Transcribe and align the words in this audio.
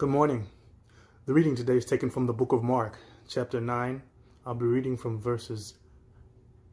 Good 0.00 0.08
morning. 0.08 0.46
The 1.26 1.34
reading 1.34 1.54
today 1.54 1.76
is 1.76 1.84
taken 1.84 2.08
from 2.08 2.24
the 2.24 2.32
book 2.32 2.52
of 2.52 2.62
Mark, 2.62 2.96
chapter 3.28 3.60
9. 3.60 4.00
I'll 4.46 4.54
be 4.54 4.64
reading 4.64 4.96
from 4.96 5.20
verses 5.20 5.74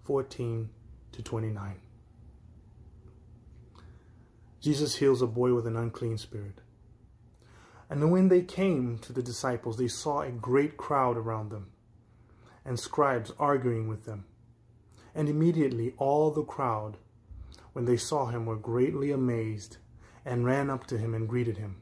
14 0.06 0.69
to 1.11 1.22
29. 1.22 1.75
Jesus 4.61 4.95
heals 4.95 5.21
a 5.21 5.27
boy 5.27 5.53
with 5.53 5.67
an 5.67 5.75
unclean 5.75 6.17
spirit. 6.17 6.61
And 7.90 8.09
when 8.13 8.29
they 8.29 8.43
came 8.43 8.98
to 9.00 9.12
the 9.12 9.21
disciples, 9.21 9.78
they 9.78 9.89
saw 9.89 10.21
a 10.21 10.32
great 10.32 10.78
crowd 10.78 11.18
around 11.18 11.50
them, 11.50 11.71
and 12.64 12.80
scribes 12.80 13.34
arguing 13.38 13.89
with 13.89 14.05
them. 14.05 14.23
And 15.14 15.28
immediately 15.28 15.94
all 15.98 16.32
the 16.32 16.46
crowd, 16.46 16.96
when 17.73 17.84
they 17.84 17.98
saw 17.98 18.28
him, 18.28 18.46
were 18.46 18.55
greatly 18.55 19.12
amazed, 19.12 19.80
and 20.23 20.46
ran 20.46 20.70
up 20.70 20.88
to 20.88 20.98
him 20.98 21.14
and 21.14 21.28
greeted 21.28 21.57
him. 21.57 21.82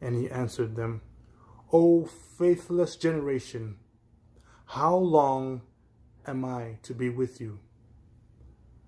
And 0.00 0.14
he 0.14 0.30
answered 0.30 0.76
them, 0.76 1.02
O 1.72 2.04
faithless 2.04 2.96
generation, 2.96 3.78
how 4.66 4.94
long 4.94 5.62
am 6.26 6.44
I 6.44 6.78
to 6.82 6.94
be 6.94 7.08
with 7.08 7.40
you? 7.40 7.58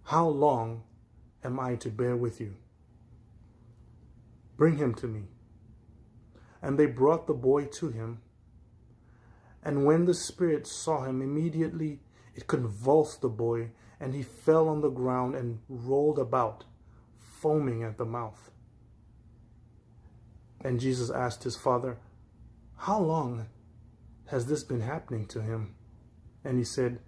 How 0.05 0.29
long 0.29 0.83
am 1.43 1.59
I 1.59 1.77
to 1.77 1.89
bear 1.89 2.17
with 2.17 2.41
you? 2.41 2.57
Bring 4.57 4.77
him 4.77 4.95
to 4.97 5.07
me. 5.07 5.25
And 6.63 6.79
they 6.79 6.87
brought 6.87 7.27
the 7.27 7.35
boy 7.35 7.65
to 7.65 7.89
him. 7.89 8.21
And 9.63 9.85
when 9.85 10.05
the 10.05 10.15
spirit 10.15 10.67
saw 10.67 11.05
him, 11.05 11.23
immediately 11.23 12.01
it 12.35 12.47
convulsed 12.47 13.21
the 13.21 13.29
boy, 13.29 13.71
and 13.99 14.15
he 14.15 14.23
fell 14.23 14.69
on 14.69 14.81
the 14.81 14.91
ground 14.91 15.35
and 15.35 15.61
rolled 15.69 16.19
about, 16.19 16.65
foaming 17.19 17.83
at 17.83 17.99
the 17.99 18.05
mouth. 18.05 18.51
And 20.63 20.81
Jesus 20.81 21.11
asked 21.11 21.45
his 21.45 21.57
father, 21.57 21.99
How 22.77 23.01
long 23.01 23.47
has 24.27 24.47
this 24.47 24.63
been 24.63 24.83
happening 24.83 25.27
to 25.27 25.41
him? 25.41 25.75
And 26.45 26.59
he 26.59 26.65
said, 26.65 27.01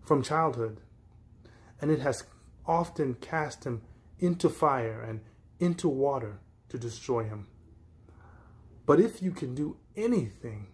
From 0.00 0.22
childhood. 0.22 0.80
And 1.80 1.90
it 1.90 2.00
has 2.00 2.24
often 2.66 3.14
cast 3.14 3.64
him 3.64 3.82
into 4.18 4.48
fire 4.48 5.02
and 5.02 5.20
into 5.58 5.88
water 5.88 6.38
to 6.68 6.78
destroy 6.78 7.24
him. 7.24 7.48
But 8.86 9.00
if 9.00 9.22
you 9.22 9.32
can 9.32 9.54
do 9.54 9.76
anything, 9.96 10.68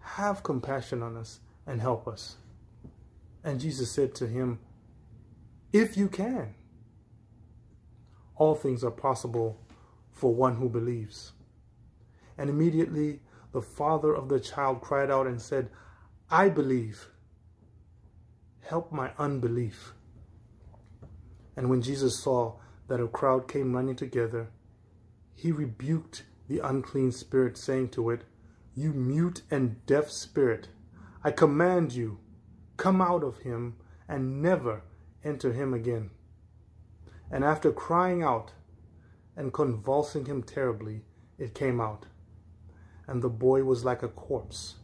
have 0.00 0.42
compassion 0.42 1.02
on 1.02 1.16
us 1.16 1.40
and 1.66 1.80
help 1.80 2.08
us. 2.08 2.36
And 3.44 3.60
Jesus 3.60 3.90
said 3.90 4.14
to 4.16 4.26
him, 4.26 4.58
If 5.72 5.96
you 5.96 6.08
can, 6.08 6.54
all 8.36 8.54
things 8.54 8.82
are 8.82 8.90
possible 8.90 9.58
for 10.20 10.34
one 10.34 10.56
who 10.56 10.68
believes. 10.68 11.32
And 12.36 12.50
immediately 12.50 13.20
the 13.52 13.62
father 13.62 14.14
of 14.14 14.28
the 14.28 14.38
child 14.38 14.82
cried 14.82 15.10
out 15.10 15.26
and 15.26 15.40
said, 15.40 15.70
I 16.30 16.50
believe. 16.50 17.08
Help 18.60 18.92
my 18.92 19.12
unbelief. 19.18 19.94
And 21.56 21.70
when 21.70 21.82
Jesus 21.82 22.22
saw 22.22 22.56
that 22.88 23.00
a 23.00 23.08
crowd 23.08 23.48
came 23.48 23.74
running 23.74 23.96
together, 23.96 24.50
he 25.34 25.50
rebuked 25.50 26.24
the 26.48 26.58
unclean 26.58 27.12
spirit, 27.12 27.56
saying 27.56 27.88
to 27.90 28.10
it, 28.10 28.24
You 28.74 28.92
mute 28.92 29.42
and 29.50 29.84
deaf 29.86 30.10
spirit, 30.10 30.68
I 31.24 31.30
command 31.30 31.94
you, 31.94 32.18
come 32.76 33.00
out 33.00 33.24
of 33.24 33.38
him 33.38 33.76
and 34.08 34.42
never 34.42 34.82
enter 35.24 35.52
him 35.52 35.72
again. 35.72 36.10
And 37.30 37.44
after 37.44 37.72
crying 37.72 38.22
out, 38.22 38.52
and 39.36 39.52
convulsing 39.52 40.26
him 40.26 40.42
terribly, 40.42 41.02
it 41.38 41.54
came 41.54 41.80
out. 41.80 42.06
And 43.06 43.22
the 43.22 43.28
boy 43.28 43.64
was 43.64 43.84
like 43.84 44.02
a 44.02 44.08
corpse, 44.08 44.76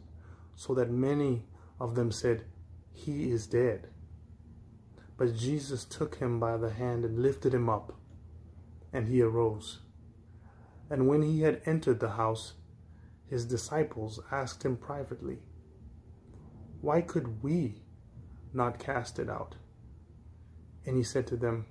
so 0.55 0.73
that 0.73 0.89
many 0.89 1.43
of 1.79 1.95
them 1.95 2.11
said, 2.11 2.45
He 2.91 3.31
is 3.31 3.47
dead. 3.47 3.87
But 5.17 5.35
Jesus 5.35 5.85
took 5.85 6.15
him 6.15 6.39
by 6.39 6.57
the 6.57 6.71
hand 6.71 7.05
and 7.05 7.19
lifted 7.19 7.53
him 7.53 7.69
up, 7.69 7.93
and 8.91 9.07
he 9.07 9.21
arose. 9.21 9.79
And 10.89 11.07
when 11.07 11.21
he 11.21 11.41
had 11.41 11.61
entered 11.65 11.99
the 11.99 12.11
house, 12.11 12.53
his 13.29 13.45
disciples 13.45 14.19
asked 14.31 14.63
him 14.63 14.77
privately, 14.77 15.39
Why 16.81 17.01
could 17.01 17.43
we 17.43 17.81
not 18.53 18.79
cast 18.79 19.19
it 19.19 19.29
out? 19.29 19.55
And 20.85 20.95
he 20.95 21.03
said 21.03 21.27
to 21.27 21.35
them, 21.35 21.65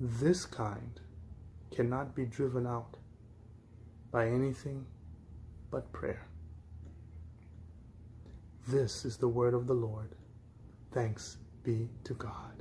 This 0.00 0.46
kind 0.46 1.00
cannot 1.74 2.14
be 2.14 2.24
driven 2.24 2.66
out 2.66 2.96
by 4.10 4.28
anything 4.28 4.84
but 5.70 5.90
prayer. 5.92 6.26
This 8.68 9.04
is 9.04 9.16
the 9.16 9.28
word 9.28 9.54
of 9.54 9.66
the 9.66 9.74
Lord. 9.74 10.14
Thanks 10.92 11.38
be 11.64 11.88
to 12.04 12.14
God. 12.14 12.52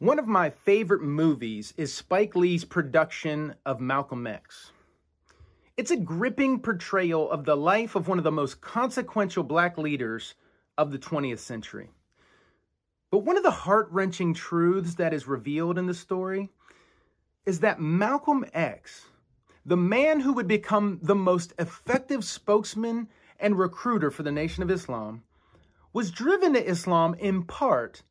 One 0.00 0.20
of 0.20 0.28
my 0.28 0.48
favorite 0.48 1.02
movies 1.02 1.74
is 1.76 1.92
Spike 1.92 2.36
Lee's 2.36 2.64
production 2.64 3.56
of 3.66 3.80
Malcolm 3.80 4.28
X. 4.28 4.70
It's 5.78 5.92
a 5.92 5.96
gripping 5.96 6.58
portrayal 6.58 7.30
of 7.30 7.44
the 7.44 7.56
life 7.56 7.94
of 7.94 8.08
one 8.08 8.18
of 8.18 8.24
the 8.24 8.32
most 8.32 8.60
consequential 8.60 9.44
black 9.44 9.78
leaders 9.78 10.34
of 10.76 10.90
the 10.90 10.98
20th 10.98 11.38
century. 11.38 11.90
But 13.12 13.20
one 13.20 13.36
of 13.36 13.44
the 13.44 13.52
heart 13.52 13.86
wrenching 13.92 14.34
truths 14.34 14.96
that 14.96 15.14
is 15.14 15.28
revealed 15.28 15.78
in 15.78 15.86
the 15.86 15.94
story 15.94 16.48
is 17.46 17.60
that 17.60 17.80
Malcolm 17.80 18.44
X, 18.52 19.04
the 19.64 19.76
man 19.76 20.18
who 20.18 20.32
would 20.32 20.48
become 20.48 20.98
the 21.00 21.14
most 21.14 21.52
effective 21.60 22.24
spokesman 22.24 23.06
and 23.38 23.56
recruiter 23.56 24.10
for 24.10 24.24
the 24.24 24.32
Nation 24.32 24.64
of 24.64 24.72
Islam, 24.72 25.22
was 25.92 26.10
driven 26.10 26.54
to 26.54 26.68
Islam 26.68 27.14
in 27.14 27.44
part 27.44 28.02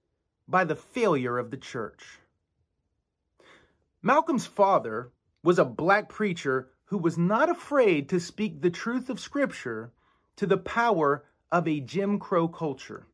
by 0.47 0.63
the 0.63 0.75
failure 0.75 1.37
of 1.37 1.51
the 1.51 1.57
church. 1.57 2.19
Malcolm's 4.01 4.45
father 4.45 5.11
was 5.43 5.59
a 5.59 5.65
black 5.65 6.07
preacher 6.07 6.69
who 6.87 6.97
was 6.97 7.17
not 7.17 7.49
afraid 7.49 8.09
to 8.09 8.19
speak 8.19 8.61
the 8.61 8.69
truth 8.69 9.09
of 9.09 9.19
Scripture 9.19 9.91
to 10.35 10.45
the 10.45 10.57
power 10.57 11.25
of 11.51 11.67
a 11.67 11.79
Jim 11.81 12.19
Crow 12.19 12.47
culture. 12.47 13.05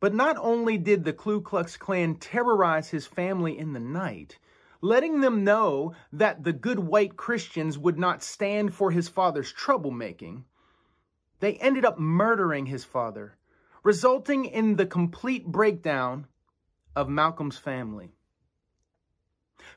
But 0.00 0.14
not 0.14 0.36
only 0.38 0.78
did 0.78 1.04
the 1.04 1.12
Ku 1.12 1.42
Klux 1.42 1.76
Klan 1.76 2.16
terrorize 2.16 2.88
his 2.88 3.06
family 3.06 3.58
in 3.58 3.74
the 3.74 3.80
night, 3.80 4.38
letting 4.80 5.20
them 5.20 5.44
know 5.44 5.94
that 6.12 6.42
the 6.42 6.54
good 6.54 6.78
white 6.78 7.16
Christians 7.16 7.76
would 7.76 7.98
not 7.98 8.22
stand 8.22 8.74
for 8.74 8.90
his 8.90 9.08
father's 9.08 9.52
troublemaking, 9.52 10.44
they 11.40 11.54
ended 11.56 11.84
up 11.84 11.98
murdering 11.98 12.66
his 12.66 12.84
father, 12.84 13.36
resulting 13.82 14.46
in 14.46 14.76
the 14.76 14.86
complete 14.86 15.46
breakdown 15.46 16.26
of 16.96 17.08
Malcolm's 17.08 17.58
family. 17.58 18.14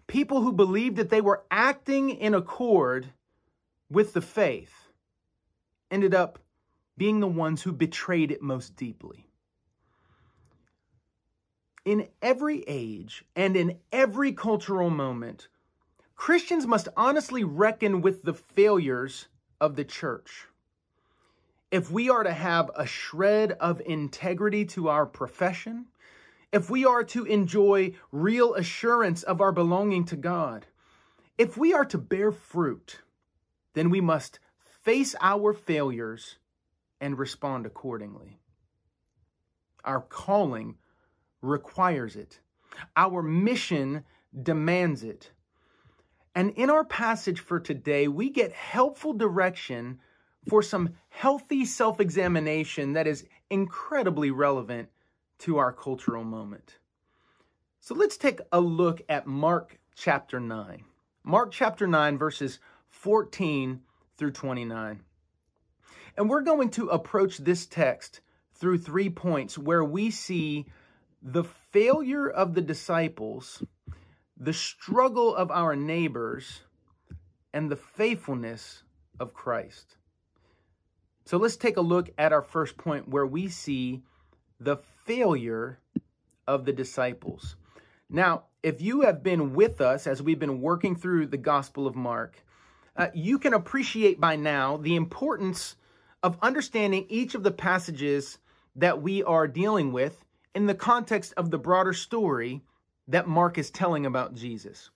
People 0.08 0.42
who 0.42 0.52
believed 0.52 0.96
that 0.98 1.10
they 1.10 1.22
were 1.22 1.44
acting 1.52 2.10
in 2.10 2.34
accord 2.34 3.08
with 3.90 4.14
the 4.14 4.22
faith 4.22 4.74
ended 5.92 6.14
up 6.14 6.40
being 6.98 7.20
the 7.20 7.28
ones 7.28 7.62
who 7.62 7.72
betrayed 7.72 8.32
it 8.32 8.42
most 8.42 8.76
deeply. 8.76 9.28
In 11.86 12.08
every 12.22 12.64
age 12.68 13.26
and 13.36 13.56
in 13.58 13.80
every 13.92 14.32
cultural 14.32 14.90
moment, 14.90 15.48
Christians 16.16 16.66
must 16.66 16.88
honestly 16.96 17.44
reckon 17.44 18.02
with 18.02 18.24
the 18.24 18.34
failures 18.34 19.28
of 19.60 19.76
the 19.76 19.84
church. 19.84 20.48
If 21.72 21.92
we 21.92 22.10
are 22.10 22.24
to 22.24 22.34
have 22.34 22.70
a 22.76 22.86
shred 22.86 23.54
of 23.54 23.82
integrity 23.86 24.64
to 24.66 24.90
our 24.90 25.06
profession, 25.06 25.88
if 26.54 26.70
we 26.70 26.86
are 26.86 27.04
to 27.04 27.26
enjoy 27.26 27.94
real 28.12 28.54
assurance 28.54 29.24
of 29.24 29.42
our 29.42 29.52
belonging 29.52 30.06
to 30.06 30.16
God, 30.16 30.68
if 31.36 31.58
we 31.58 31.74
are 31.74 31.86
to 31.86 31.98
bear 31.98 32.32
fruit, 32.32 33.00
then 33.74 33.90
we 33.90 34.00
must 34.00 34.40
face 34.84 35.16
our 35.20 35.52
failures 35.52 36.38
and 37.02 37.18
respond 37.18 37.66
accordingly. 37.66 38.40
Our 39.84 40.02
calling 40.02 40.76
requires 41.42 42.16
it. 42.16 42.40
Our 42.96 43.24
mission 43.24 44.04
demands 44.44 45.04
it. 45.04 45.32
And 46.36 46.52
in 46.52 46.70
our 46.70 46.86
passage 46.86 47.40
for 47.40 47.60
today, 47.60 48.08
we 48.08 48.30
get 48.30 48.54
helpful 48.54 49.14
direction 49.14 50.00
for 50.48 50.62
some 50.62 50.96
healthy 51.10 51.66
self 51.66 52.00
examination 52.00 52.94
that 52.94 53.08
is 53.08 53.26
incredibly 53.50 54.30
relevant 54.30 54.90
to 55.40 55.58
our 55.58 55.72
cultural 55.74 56.24
moment. 56.24 56.78
So 57.80 57.96
let's 57.96 58.18
take 58.18 58.40
a 58.52 58.62
look 58.62 59.02
at 59.10 59.28
Mark 59.28 59.80
chapter 59.96 60.40
9. 60.40 60.84
Mark 61.24 61.52
chapter 61.52 61.88
9, 61.88 62.18
verses 62.18 62.60
14 62.88 63.82
through 64.18 64.32
29. 64.32 65.02
And 66.18 66.30
we're 66.30 66.42
going 66.42 66.70
to 66.72 66.90
approach 66.90 67.38
this 67.40 67.66
text 67.66 68.22
through 68.54 68.78
three 68.78 69.10
points 69.10 69.58
where 69.58 69.84
we 69.84 70.12
see 70.12 70.66
the 71.22 71.44
failure 71.44 72.30
of 72.30 72.54
the 72.54 72.62
disciples, 72.62 73.64
the 74.38 74.54
struggle 74.54 75.36
of 75.36 75.52
our 75.52 75.76
neighbors, 75.76 76.62
and 77.54 77.70
the 77.70 77.76
faithfulness 77.76 78.84
of 79.20 79.34
Christ. 79.34 79.98
So 81.26 81.38
let's 81.38 81.56
take 81.56 81.78
a 81.78 81.82
look 81.82 82.10
at 82.18 82.34
our 82.34 82.42
first 82.42 82.78
point 82.78 83.08
where 83.08 83.26
we 83.26 83.48
see 83.48 84.04
the 84.60 84.78
failure 85.06 85.80
of 86.48 86.66
the 86.66 86.74
disciples. 86.74 87.56
Now, 88.10 88.44
if 88.62 88.82
you 88.82 89.02
have 89.02 89.24
been 89.24 89.54
with 89.54 89.82
us 89.82 90.08
as 90.08 90.22
we've 90.22 90.40
been 90.40 90.62
working 90.62 90.96
through 90.96 91.28
the 91.28 91.38
Gospel 91.38 91.88
of 91.88 91.96
Mark, 91.96 92.44
uh, 92.96 93.08
you 93.14 93.40
can 93.40 93.54
appreciate 93.54 94.20
by 94.20 94.36
now 94.36 94.78
the 94.78 94.96
importance 94.96 95.76
of 96.22 96.38
understanding 96.42 97.06
each 97.10 97.36
of 97.36 97.44
the 97.44 97.52
passages 97.52 98.38
that 98.76 99.02
we 99.02 99.24
are 99.24 99.48
dealing 99.48 99.92
with 99.92 100.24
in 100.56 100.68
the 100.68 100.76
context 100.76 101.34
of 101.36 101.52
the 101.52 101.58
broader 101.58 101.94
story 101.94 102.62
that 103.08 103.28
Mark 103.28 103.58
is 103.58 103.72
telling 103.72 104.06
about 104.06 104.36
Jesus. 104.36 104.90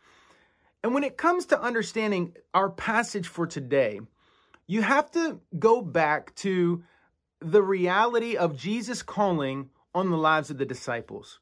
And 0.83 0.93
when 0.93 1.03
it 1.03 1.17
comes 1.17 1.47
to 1.47 1.61
understanding 1.61 2.33
our 2.53 2.69
passage 2.69 3.27
for 3.27 3.47
today, 3.47 3.99
you 4.67 4.81
have 4.81 5.11
to 5.11 5.41
go 5.57 5.81
back 5.81 6.33
to 6.35 6.83
the 7.39 7.61
reality 7.61 8.37
of 8.37 8.55
Jesus 8.55 9.03
calling 9.03 9.69
on 9.97 10.11
the 10.11 10.17
lives 10.17 10.51
of 10.51 10.59
the 10.59 10.65
disciples. 10.65 11.39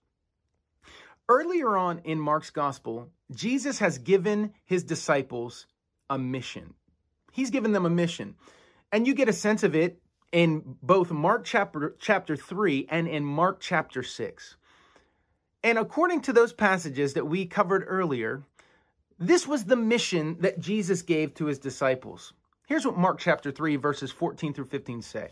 Earlier 1.27 1.75
on 1.75 1.99
in 2.05 2.19
Mark's 2.19 2.51
gospel, 2.51 3.09
Jesus 3.33 3.79
has 3.79 3.97
given 3.97 4.53
his 4.63 4.83
disciples 4.83 5.67
a 6.09 6.17
mission. 6.17 6.73
He's 7.33 7.49
given 7.49 7.73
them 7.73 7.85
a 7.85 7.89
mission. 7.89 8.35
And 8.93 9.05
you 9.05 9.13
get 9.13 9.27
a 9.27 9.33
sense 9.33 9.63
of 9.63 9.75
it 9.75 10.01
in 10.31 10.77
both 10.81 11.11
Mark 11.11 11.43
chapter, 11.43 11.95
chapter 11.99 12.37
3 12.37 12.87
and 12.89 13.09
in 13.09 13.25
Mark 13.25 13.59
chapter 13.59 14.03
6. 14.03 14.55
And 15.61 15.77
according 15.77 16.21
to 16.21 16.33
those 16.33 16.53
passages 16.53 17.13
that 17.15 17.27
we 17.27 17.45
covered 17.45 17.83
earlier, 17.87 18.43
this 19.19 19.45
was 19.45 19.65
the 19.65 19.75
mission 19.75 20.37
that 20.39 20.59
Jesus 20.59 21.01
gave 21.01 21.33
to 21.33 21.47
his 21.47 21.59
disciples. 21.59 22.31
Here's 22.67 22.85
what 22.85 22.97
Mark 22.97 23.19
chapter 23.19 23.51
3, 23.51 23.75
verses 23.75 24.11
14 24.11 24.53
through 24.53 24.65
15 24.65 25.01
say. 25.01 25.31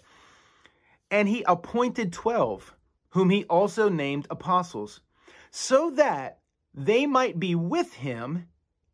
And 1.09 1.29
he 1.29 1.43
appointed 1.47 2.11
12, 2.11 2.75
whom 3.13 3.29
he 3.29 3.43
also 3.45 3.89
named 3.89 4.25
apostles, 4.29 4.99
so 5.51 5.91
that 5.91 6.39
they 6.73 7.05
might 7.05 7.39
be 7.39 7.53
with 7.53 7.93
him 7.93 8.47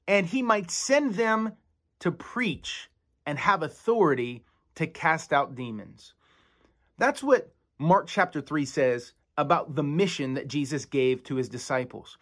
and 0.07 0.25
he 0.25 0.41
might 0.41 0.69
send 0.69 1.15
them 1.15 1.53
to 1.99 2.11
preach 2.11 2.89
and 3.25 3.39
have 3.39 3.63
authority 3.63 4.43
to 4.75 4.87
cast 4.87 5.31
out 5.31 5.55
demons. 5.55 6.13
That's 6.97 7.23
what 7.23 7.53
Mark 7.77 8.07
chapter 8.07 8.41
3 8.41 8.65
says 8.65 9.13
about 9.37 9.75
the 9.75 9.83
mission 9.83 10.33
that 10.33 10.49
Jesus 10.49 10.83
gave 10.83 11.23
to 11.23 11.35
his 11.35 11.47
disciples. 11.47 12.17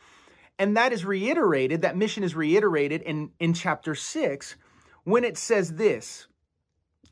And 0.59 0.77
that 0.77 0.93
is 0.93 1.03
reiterated, 1.03 1.81
that 1.81 1.97
mission 1.97 2.23
is 2.23 2.35
reiterated 2.35 3.01
in, 3.01 3.31
in 3.39 3.53
chapter 3.53 3.95
6 3.95 4.55
when 5.03 5.23
it 5.23 5.37
says 5.37 5.73
this 5.73 6.27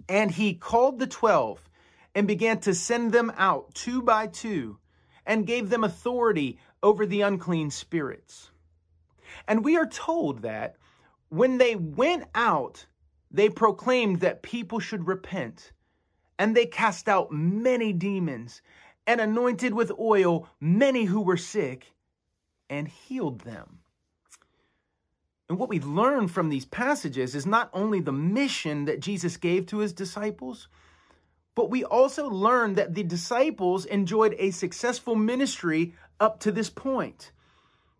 And 0.07 0.29
he 0.29 0.53
called 0.53 0.99
the 0.99 1.07
twelve 1.07 1.67
and 2.15 2.27
began 2.27 2.59
to 2.62 2.73
send 2.73 3.12
them 3.12 3.31
out 3.38 3.75
two 3.75 4.01
by 4.01 4.25
two 4.25 4.79
and 5.25 5.45
gave 5.45 5.69
them 5.69 5.83
authority 5.83 6.57
over 6.81 7.06
the 7.06 7.21
unclean 7.21 7.69
spirits. 7.69 8.50
And 9.47 9.63
we 9.63 9.75
are 9.75 9.85
told 9.85 10.41
that 10.44 10.77
when 11.29 11.57
they 11.57 11.75
went 11.75 12.23
out, 12.33 12.85
they 13.29 13.50
proclaimed 13.50 14.21
that 14.21 14.44
people 14.44 14.79
should 14.79 15.07
repent, 15.07 15.73
and 16.39 16.56
they 16.56 16.65
cast 16.65 17.09
out 17.09 17.31
many 17.31 17.91
demons 17.91 18.61
and 19.06 19.19
anointed 19.19 19.73
with 19.73 19.91
oil 20.00 20.47
many 20.61 21.06
who 21.06 21.21
were 21.21 21.38
sick 21.38 21.91
and 22.69 22.88
healed 22.88 23.41
them. 23.41 23.79
And 25.50 25.59
what 25.59 25.69
we 25.69 25.79
learn 25.79 26.27
from 26.27 26.50
these 26.50 26.65
passages 26.65 27.35
is 27.35 27.45
not 27.45 27.69
only 27.73 28.00
the 28.00 28.11
mission 28.11 28.85
that 28.85 29.00
Jesus 29.00 29.38
gave 29.38 29.68
to 29.68 29.79
his 29.79 29.94
disciples, 29.94 30.68
but 31.56 31.69
we 31.69 31.84
also 31.86 32.30
learn 32.30 32.75
that 32.75 32.94
the 32.94 33.04
disciples 33.04 33.86
enjoyed 33.86 34.36
a 34.38 34.52
successful 34.52 35.16
ministry 35.16 35.94
up 36.19 36.40
to 36.42 36.52
this 36.52 36.69
point. 36.69 37.31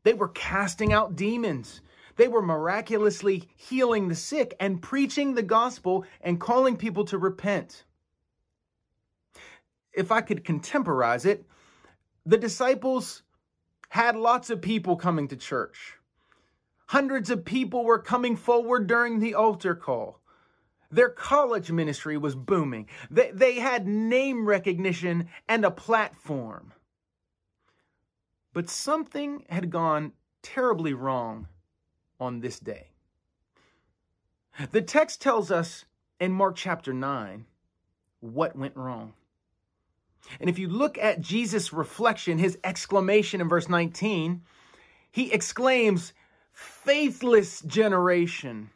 They 0.04 0.14
were 0.14 0.30
casting 0.30 0.94
out 0.94 1.16
demons. 1.16 1.82
They 2.18 2.28
were 2.28 2.42
miraculously 2.42 3.50
healing 3.56 4.08
the 4.08 4.16
sick 4.16 4.56
and 4.60 4.82
preaching 4.82 5.34
the 5.34 5.44
gospel 5.44 6.06
and 6.22 6.40
calling 6.40 6.78
people 6.78 7.06
to 7.06 7.18
repent. 7.18 7.86
If 9.94 10.12
I 10.12 10.22
could 10.22 10.44
contemporize 10.44 11.26
it, 11.26 11.46
the 12.26 12.38
disciples 12.38 13.24
had 13.90 14.16
lots 14.16 14.50
of 14.50 14.62
people 14.62 14.98
coming 14.98 15.28
to 15.30 15.38
church. 15.38 15.96
Hundreds 16.88 17.30
of 17.30 17.46
people 17.46 17.86
were 17.86 18.00
coming 18.00 18.36
forward 18.36 18.88
during 18.88 19.20
the 19.20 19.34
altar 19.34 19.74
call. 19.74 20.20
Their 20.92 21.10
college 21.10 21.72
ministry 21.72 22.18
was 22.18 22.36
booming. 22.36 22.88
They, 23.10 23.32
they 23.32 23.56
had 23.56 23.88
name 23.88 24.46
recognition 24.46 25.30
and 25.48 25.66
a 25.66 25.72
platform. 25.72 26.74
But 28.54 28.70
something 28.70 29.46
had 29.50 29.70
gone 29.70 30.14
terribly 30.42 30.94
wrong 30.94 31.48
on 32.20 32.40
this 32.40 32.60
day. 32.60 32.92
The 34.72 34.82
text 34.82 35.22
tells 35.22 35.52
us 35.52 35.86
in 36.20 36.32
Mark 36.32 36.56
chapter 36.56 36.94
9 36.94 37.46
what 38.22 38.56
went 38.56 38.78
wrong. 38.78 39.14
And 40.40 40.50
if 40.50 40.58
you 40.58 40.68
look 40.68 40.98
at 40.98 41.22
Jesus' 41.22 41.74
reflection, 41.74 42.38
his 42.38 42.58
exclamation 42.64 43.42
in 43.42 43.50
verse 43.50 43.70
19, 43.70 44.42
he 45.12 45.32
exclaims, 45.32 46.14
Faithless 46.52 47.62
generation. 47.62 48.70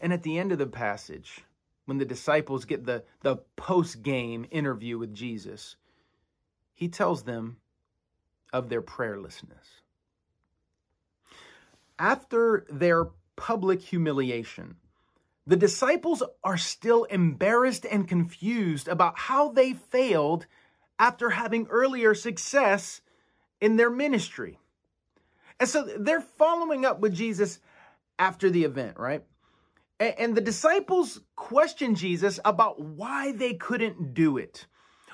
And 0.00 0.12
at 0.12 0.22
the 0.22 0.38
end 0.38 0.52
of 0.52 0.58
the 0.58 0.66
passage, 0.66 1.44
when 1.86 1.98
the 1.98 2.04
disciples 2.04 2.64
get 2.64 2.84
the, 2.84 3.04
the 3.22 3.36
post 3.56 4.02
game 4.02 4.46
interview 4.50 4.98
with 4.98 5.14
Jesus, 5.14 5.76
he 6.74 6.88
tells 6.88 7.22
them 7.22 7.56
of 8.52 8.68
their 8.68 8.82
prayerlessness 8.82 9.82
after 11.98 12.66
their 12.70 13.08
public 13.36 13.80
humiliation, 13.80 14.76
the 15.46 15.56
disciples 15.56 16.22
are 16.42 16.56
still 16.56 17.04
embarrassed 17.04 17.86
and 17.90 18.08
confused 18.08 18.88
about 18.88 19.18
how 19.18 19.50
they 19.50 19.72
failed 19.72 20.46
after 20.98 21.30
having 21.30 21.66
earlier 21.68 22.14
success 22.14 23.00
in 23.60 23.76
their 23.76 23.90
ministry. 23.90 24.58
And 25.60 25.68
so 25.68 25.84
they're 25.98 26.20
following 26.20 26.84
up 26.84 27.00
with 27.00 27.14
Jesus 27.14 27.60
after 28.18 28.50
the 28.50 28.64
event, 28.64 28.98
right? 28.98 29.22
And 29.98 30.36
the 30.36 30.42
disciples 30.42 31.20
question 31.36 31.94
Jesus 31.94 32.38
about 32.44 32.80
why 32.80 33.32
they 33.32 33.54
couldn't 33.54 34.12
do 34.12 34.36
it. 34.36 34.66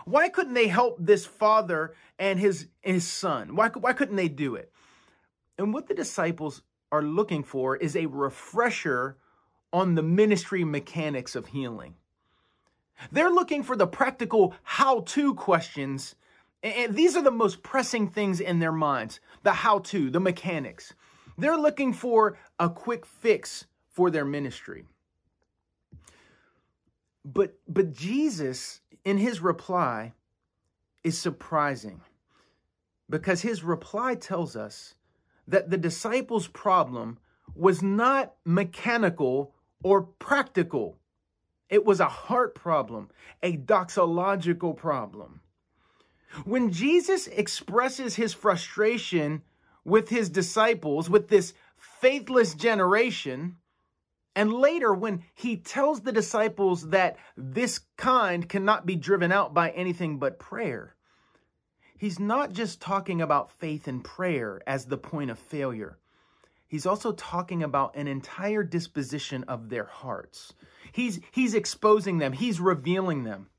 Why 0.05 0.29
couldn't 0.29 0.55
they 0.55 0.67
help 0.67 0.97
this 0.99 1.25
father 1.25 1.95
and 2.19 2.41
his, 2.41 2.67
his 2.81 3.07
son? 3.07 3.55
Why, 3.55 3.69
why 3.69 3.93
couldn't 3.93 4.17
they 4.17 4.29
do 4.29 4.57
it? 4.57 4.73
And 5.57 5.73
what 5.73 5.87
the 5.87 5.95
disciples 5.95 6.63
are 6.91 7.03
looking 7.03 7.45
for 7.45 7.77
is 7.77 7.95
a 7.95 8.07
refresher 8.07 9.17
on 9.73 9.95
the 9.95 10.03
ministry 10.03 10.65
mechanics 10.65 11.37
of 11.37 11.47
healing. 11.47 11.95
They're 13.11 13.31
looking 13.31 13.63
for 13.63 13.77
the 13.77 13.87
practical 13.87 14.55
how 14.63 15.01
to 15.01 15.35
questions. 15.35 16.17
And 16.63 16.95
these 16.95 17.17
are 17.17 17.23
the 17.23 17.31
most 17.31 17.63
pressing 17.63 18.09
things 18.09 18.41
in 18.41 18.59
their 18.59 18.73
minds 18.73 19.21
the 19.43 19.53
how 19.53 19.79
to, 19.79 20.11
the 20.11 20.21
mechanics. 20.21 20.95
They're 21.39 21.57
looking 21.57 21.93
for 21.93 22.37
a 22.59 22.69
quick 22.69 23.07
fix 23.07 23.67
for 23.93 24.11
their 24.11 24.25
ministry. 24.25 24.85
But, 27.25 27.55
but 27.69 27.93
Jesus, 27.93 28.81
in 29.05 29.19
his 29.19 29.41
reply, 29.41 30.13
is 31.05 31.19
surprising 31.19 32.01
because 33.09 33.43
his 33.43 33.63
reply 33.63 34.15
tells 34.15 34.57
us 34.57 34.95
that 35.47 35.71
the 35.71 35.77
disciples' 35.77 36.49
problem 36.49 37.19
was 37.55 37.83
not 37.83 38.35
mechanical 38.45 39.55
or 39.83 40.03
practical. 40.03 40.97
It 41.69 41.85
was 41.85 42.01
a 42.01 42.09
heart 42.09 42.55
problem, 42.55 43.11
a 43.43 43.57
doxological 43.57 44.77
problem. 44.77 45.41
When 46.45 46.73
Jesus 46.73 47.27
expresses 47.27 48.15
his 48.15 48.33
frustration 48.33 49.43
with 49.85 50.09
his 50.09 50.31
disciples, 50.31 51.11
with 51.11 51.29
this 51.29 51.53
faithless 51.77 52.55
generation, 52.55 53.57
and 54.35 54.53
later 54.53 54.95
when 54.95 55.25
he 55.35 55.57
tells 55.57 56.01
the 56.01 56.13
disciples 56.13 56.89
that 56.91 57.19
this 57.37 57.81
kind 57.97 58.49
cannot 58.49 58.87
be 58.87 58.97
driven 58.97 59.31
out 59.31 59.53
by 59.53 59.71
anything 59.71 60.19
but 60.19 60.39
prayer, 60.39 60.95
he's 61.99 62.19
not 62.19 62.53
just 62.53 62.81
talking 62.81 63.21
about 63.21 63.51
faith 63.51 63.87
and 63.87 64.03
prayer 64.03 64.61
as 64.67 64.87
the 64.87 64.97
point 64.97 65.31
of 65.31 65.39
failure. 65.39 65.99
He's 66.67 66.87
also 66.87 67.13
talking 67.13 67.63
about 67.63 67.97
an 67.97 68.09
entire 68.09 68.63
disposition 68.63 69.45
of 69.45 69.69
their 69.69 69.85
hearts. 69.85 70.55
He's, 70.93 71.21
he's 71.31 71.55
exposing 71.55 72.17
them, 72.17 72.33
he's 72.33 72.61
revealing 72.61 73.25
them. 73.25 73.51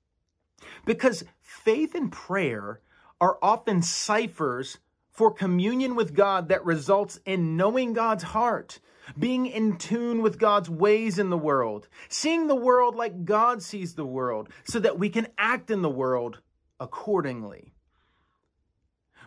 Because 0.86 1.24
faith 1.39 1.94
and 1.94 2.12
prayer 2.12 2.82
are 3.22 3.38
often 3.42 3.84
ciphers 3.84 4.80
for 5.12 5.32
communion 5.32 5.96
with 5.96 6.15
God 6.15 6.50
that 6.50 6.65
results 6.65 7.20
in 7.25 7.56
knowing 7.56 7.94
God's 7.94 8.24
heart, 8.24 8.80
being 9.17 9.45
in 9.45 9.77
tune 9.77 10.22
with 10.22 10.39
God's 10.39 10.69
ways 10.69 11.19
in 11.19 11.29
the 11.29 11.38
world, 11.38 11.88
seeing 12.10 12.48
the 12.48 12.55
world 12.55 12.95
like 12.95 13.25
God 13.25 13.62
sees 13.62 13.95
the 13.95 14.05
world, 14.05 14.50
so 14.63 14.79
that 14.79 15.00
we 15.00 15.10
can 15.10 15.27
act 15.38 15.69
in 15.69 15.81
the 15.81 15.89
world 15.89 16.39
accordingly. 16.79 17.74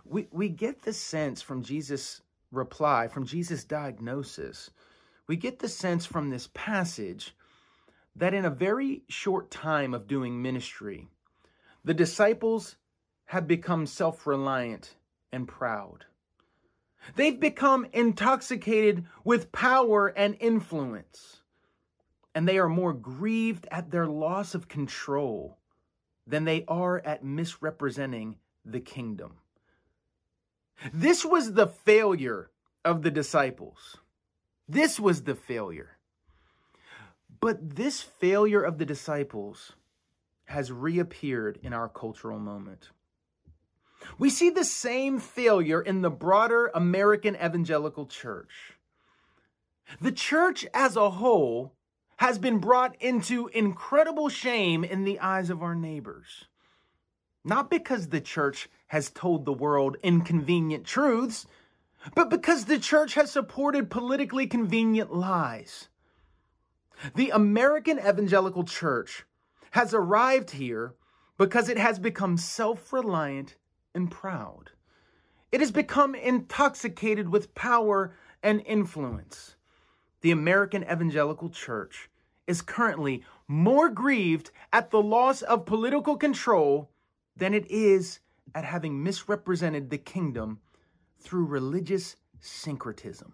We, 0.04 0.28
we 0.30 0.48
get 0.48 0.82
the 0.82 0.92
sense 0.92 1.42
from 1.42 1.62
Jesus' 1.62 2.22
reply, 2.52 3.08
from 3.08 3.26
Jesus' 3.26 3.64
diagnosis, 3.64 4.70
we 5.26 5.36
get 5.36 5.58
the 5.58 5.68
sense 5.68 6.06
from 6.06 6.30
this 6.30 6.48
passage 6.54 7.34
that 8.14 8.34
in 8.34 8.44
a 8.44 8.50
very 8.50 9.02
short 9.08 9.50
time 9.50 9.92
of 9.92 10.06
doing 10.06 10.40
ministry, 10.40 11.08
the 11.84 11.94
disciples 11.94 12.76
have 13.26 13.46
become 13.46 13.86
self 13.86 14.26
reliant 14.26 14.94
and 15.32 15.48
proud. 15.48 16.06
They've 17.14 17.38
become 17.38 17.86
intoxicated 17.92 19.06
with 19.24 19.52
power 19.52 20.08
and 20.08 20.36
influence, 20.40 21.40
and 22.34 22.48
they 22.48 22.58
are 22.58 22.68
more 22.68 22.92
grieved 22.92 23.66
at 23.70 23.90
their 23.90 24.06
loss 24.06 24.54
of 24.54 24.68
control 24.68 25.58
than 26.26 26.44
they 26.44 26.64
are 26.66 26.98
at 27.00 27.24
misrepresenting 27.24 28.36
the 28.64 28.80
kingdom. 28.80 29.36
This 30.92 31.24
was 31.24 31.52
the 31.54 31.66
failure 31.66 32.50
of 32.84 33.02
the 33.02 33.10
disciples. 33.10 33.96
This 34.68 34.98
was 34.98 35.22
the 35.22 35.34
failure. 35.34 35.96
But 37.40 37.76
this 37.76 38.02
failure 38.02 38.62
of 38.62 38.78
the 38.78 38.84
disciples 38.84 39.72
has 40.46 40.72
reappeared 40.72 41.58
in 41.62 41.72
our 41.72 41.88
cultural 41.88 42.38
moment. 42.38 42.90
We 44.18 44.30
see 44.30 44.50
the 44.50 44.64
same 44.64 45.18
failure 45.18 45.80
in 45.80 46.02
the 46.02 46.10
broader 46.10 46.70
American 46.74 47.36
evangelical 47.36 48.06
church. 48.06 48.74
The 50.00 50.12
church 50.12 50.66
as 50.74 50.96
a 50.96 51.10
whole 51.10 51.72
has 52.16 52.38
been 52.38 52.58
brought 52.58 52.96
into 53.00 53.48
incredible 53.48 54.28
shame 54.28 54.84
in 54.84 55.04
the 55.04 55.20
eyes 55.20 55.50
of 55.50 55.62
our 55.62 55.74
neighbors. 55.74 56.46
Not 57.44 57.70
because 57.70 58.08
the 58.08 58.20
church 58.20 58.68
has 58.88 59.10
told 59.10 59.44
the 59.44 59.52
world 59.52 59.96
inconvenient 60.02 60.84
truths, 60.84 61.46
but 62.14 62.30
because 62.30 62.64
the 62.64 62.78
church 62.78 63.14
has 63.14 63.30
supported 63.30 63.90
politically 63.90 64.46
convenient 64.46 65.14
lies. 65.14 65.88
The 67.14 67.30
American 67.30 67.98
evangelical 67.98 68.64
church 68.64 69.24
has 69.72 69.92
arrived 69.92 70.52
here 70.52 70.94
because 71.36 71.68
it 71.68 71.78
has 71.78 71.98
become 71.98 72.36
self 72.36 72.92
reliant 72.92 73.56
and 73.96 74.10
proud. 74.10 74.70
It 75.50 75.60
has 75.60 75.72
become 75.72 76.14
intoxicated 76.14 77.30
with 77.30 77.54
power 77.54 78.14
and 78.42 78.62
influence. 78.66 79.56
The 80.20 80.30
American 80.30 80.84
Evangelical 80.84 81.50
Church 81.50 82.08
is 82.46 82.62
currently 82.62 83.24
more 83.48 83.88
grieved 83.88 84.50
at 84.72 84.90
the 84.90 85.02
loss 85.02 85.42
of 85.42 85.66
political 85.66 86.16
control 86.16 86.90
than 87.36 87.54
it 87.54 87.68
is 87.70 88.20
at 88.54 88.64
having 88.64 89.02
misrepresented 89.02 89.90
the 89.90 89.98
kingdom 89.98 90.60
through 91.18 91.46
religious 91.46 92.16
syncretism. 92.40 93.32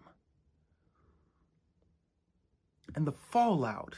And 2.94 3.06
the 3.06 3.12
fallout 3.12 3.96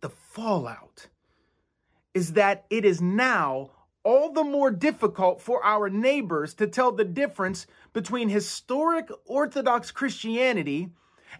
the 0.00 0.08
fallout 0.08 1.08
is 2.14 2.32
that 2.32 2.64
it 2.70 2.84
is 2.84 3.00
now 3.00 3.70
all 4.02 4.32
the 4.32 4.44
more 4.44 4.70
difficult 4.70 5.40
for 5.40 5.62
our 5.64 5.90
neighbors 5.90 6.54
to 6.54 6.66
tell 6.66 6.92
the 6.92 7.04
difference 7.04 7.66
between 7.92 8.28
historic 8.28 9.10
Orthodox 9.26 9.90
Christianity 9.90 10.90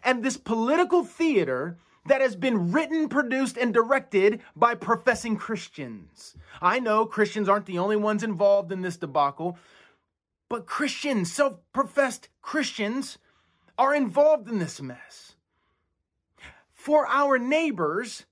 and 0.05 0.23
this 0.23 0.37
political 0.37 1.05
theater 1.05 1.79
that 2.07 2.21
has 2.21 2.37
been 2.37 2.73
written, 2.73 3.09
produced, 3.09 3.57
and 3.57 3.73
directed 3.73 4.41
by 4.57 4.75
professing 4.75 5.37
Christians. 5.37 6.37
I 6.61 6.81
know 6.81 7.07
Christians 7.07 7.49
aren't 7.49 7.67
the 7.67 7.79
only 7.79 7.97
ones 7.97 8.23
involved 8.23 8.73
in 8.73 8.83
this 8.83 8.97
debacle, 8.97 9.59
but 10.49 10.67
Christians, 10.67 11.33
self 11.33 11.59
professed 11.73 12.29
Christians, 12.43 13.19
are 13.79 13.95
involved 13.95 14.49
in 14.49 14.59
this 14.59 14.81
mess. 14.81 15.35
For 16.71 17.07
our 17.07 17.39
neighbors, 17.39 18.25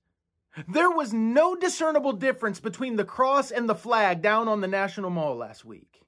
there 0.67 0.91
was 0.91 1.13
no 1.13 1.55
discernible 1.55 2.13
difference 2.13 2.59
between 2.59 2.95
the 2.95 3.05
cross 3.05 3.51
and 3.51 3.69
the 3.69 3.75
flag 3.75 4.21
down 4.21 4.47
on 4.47 4.61
the 4.61 4.67
National 4.67 5.09
Mall 5.09 5.35
last 5.35 5.63
week. 5.63 6.01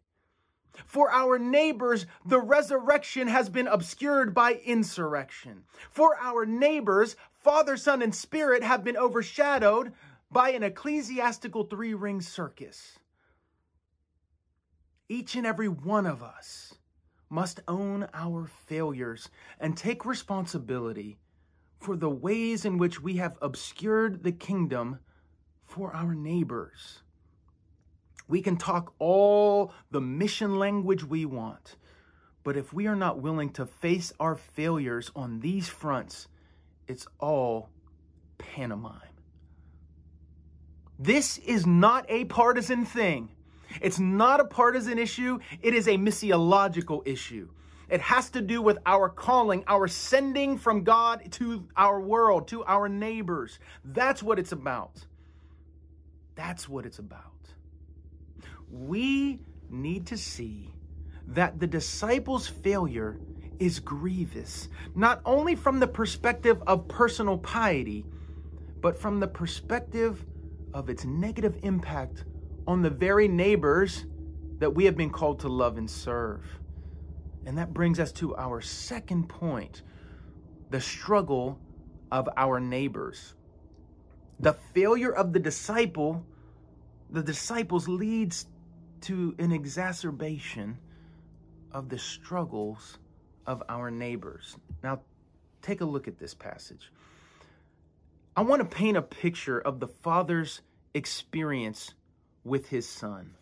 For 0.86 1.12
our 1.12 1.38
neighbors, 1.38 2.06
the 2.26 2.40
resurrection 2.40 3.28
has 3.28 3.50
been 3.50 3.68
obscured 3.68 4.34
by 4.34 4.54
insurrection. 4.66 5.64
For 5.90 6.18
our 6.18 6.46
neighbors, 6.46 7.16
Father, 7.30 7.78
Son, 7.78 8.02
and 8.02 8.16
Spirit 8.16 8.64
have 8.64 8.84
been 8.84 8.98
overshadowed 8.98 9.94
by 10.32 10.52
an 10.52 10.64
ecclesiastical 10.64 11.66
three 11.66 11.94
ring 11.94 12.22
circus. 12.22 13.00
Each 15.10 15.36
and 15.36 15.46
every 15.46 15.68
one 15.68 16.06
of 16.06 16.24
us 16.24 16.76
must 17.30 17.60
own 17.68 18.08
our 18.14 18.48
failures 18.66 19.30
and 19.60 19.76
take 19.76 20.06
responsibility 20.06 21.18
for 21.82 21.98
the 21.98 22.10
ways 22.10 22.64
in 22.64 22.78
which 22.78 23.02
we 23.02 23.18
have 23.18 23.38
obscured 23.42 24.24
the 24.24 24.32
kingdom 24.32 25.00
for 25.66 25.94
our 25.94 26.14
neighbors. 26.14 27.02
We 28.28 28.42
can 28.42 28.56
talk 28.56 28.94
all 29.00 29.74
the 29.90 30.00
mission 30.00 30.58
language 30.58 31.04
we 31.04 31.26
want, 31.26 31.76
but 32.44 32.56
if 32.56 32.72
we 32.72 32.88
are 32.88 32.96
not 32.96 33.20
willing 33.20 33.50
to 33.54 33.66
face 33.66 34.14
our 34.20 34.36
failures 34.36 35.12
on 35.16 35.40
these 35.40 35.68
fronts, 35.68 36.28
it's 36.88 37.08
all 37.20 37.70
pantomime. 38.38 39.02
This 41.00 41.40
is 41.40 41.66
not 41.66 42.06
a 42.10 42.26
partisan 42.26 42.86
thing. 42.86 43.32
It's 43.82 44.00
not 44.00 44.40
a 44.40 44.46
partisan 44.46 45.00
issue. 45.00 45.40
It 45.62 45.74
is 45.74 45.88
a 45.88 45.98
missiological 45.98 47.08
issue. 47.08 47.50
It 47.92 48.00
has 48.00 48.30
to 48.32 48.42
do 48.42 48.62
with 48.62 48.78
our 48.86 49.10
calling, 49.10 49.66
our 49.68 49.86
sending 49.90 50.58
from 50.58 50.86
God 50.86 51.30
to 51.34 51.68
our 51.76 52.00
world, 52.00 52.48
to 52.48 52.64
our 52.64 52.88
neighbors. 52.88 53.60
That's 53.84 54.24
what 54.24 54.40
it's 54.40 54.54
about. 54.54 55.06
That's 56.36 56.70
what 56.70 56.86
it's 56.86 57.00
about. 57.00 57.20
We 58.72 59.42
need 59.70 60.08
to 60.08 60.18
see 60.18 60.74
that 61.28 61.60
the 61.60 61.68
disciples' 61.68 62.48
failure 62.48 63.20
is 63.60 63.82
grievous, 63.82 64.70
not 64.96 65.22
only 65.26 65.56
from 65.56 65.82
the 65.82 65.88
perspective 65.88 66.64
of 66.68 66.88
personal 66.88 67.38
piety, 67.38 68.06
but 68.80 68.96
from 68.96 69.20
the 69.20 69.28
perspective 69.28 70.26
of 70.74 70.90
its 70.90 71.04
negative 71.04 71.60
impact 71.64 72.24
on 72.68 72.82
the 72.82 72.90
very 72.90 73.28
neighbors 73.28 74.06
that 74.60 74.74
we 74.74 74.86
have 74.86 74.96
been 74.96 75.10
called 75.10 75.42
to 75.42 75.50
love 75.50 75.78
and 75.78 75.90
serve. 75.90 76.61
And 77.46 77.58
that 77.58 77.74
brings 77.74 78.00
us 78.00 78.12
to 78.14 78.36
our 78.36 78.62
second 78.62 79.28
point 79.28 79.82
the 80.70 80.82
struggle 80.82 81.60
of 82.12 82.30
our 82.38 82.60
neighbors. 82.60 83.34
The 84.40 84.54
failure 84.74 85.12
of 85.12 85.34
the 85.34 85.40
disciple, 85.40 86.26
the 87.10 87.24
disciples 87.24 87.88
leads 87.88 88.48
to 89.02 89.36
an 89.40 89.52
exacerbation 89.52 90.78
of 91.72 91.90
the 91.90 91.98
struggles 91.98 92.98
of 93.46 93.64
our 93.70 93.90
neighbors. 93.92 94.56
Now, 94.84 95.02
take 95.62 95.82
a 95.82 95.86
look 95.86 96.08
at 96.08 96.20
this 96.20 96.34
passage. 96.34 96.92
I 98.36 98.42
want 98.42 98.62
to 98.62 98.76
paint 98.76 98.98
a 98.98 99.02
picture 99.02 99.60
of 99.60 99.80
the 99.80 99.88
father's 99.88 100.62
experience 100.94 101.94
with 102.44 102.68
his 102.68 102.88
son. 102.88 103.36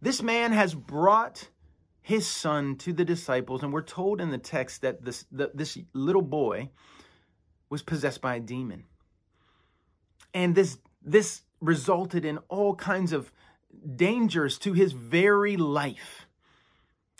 This 0.00 0.22
man 0.22 0.52
has 0.52 0.74
brought 0.74 1.48
his 2.02 2.26
son 2.26 2.76
to 2.76 2.92
the 2.92 3.04
disciples, 3.04 3.62
and 3.62 3.72
we're 3.72 3.80
told 3.80 4.20
in 4.20 4.30
the 4.30 4.38
text 4.38 4.82
that 4.82 5.04
this, 5.04 5.24
the, 5.30 5.52
this 5.54 5.78
little 5.92 6.22
boy 6.22 6.68
was 7.70 7.82
possessed 7.82 8.20
by 8.20 8.36
a 8.36 8.40
demon. 8.40 8.84
And 10.34 10.54
this, 10.54 10.78
this 11.00 11.42
resulted 11.60 12.24
in 12.24 12.38
all 12.48 12.74
kinds 12.74 13.12
of 13.12 13.32
dangers 13.96 14.58
to 14.58 14.72
his 14.72 14.92
very 14.92 15.56
life. 15.56 16.26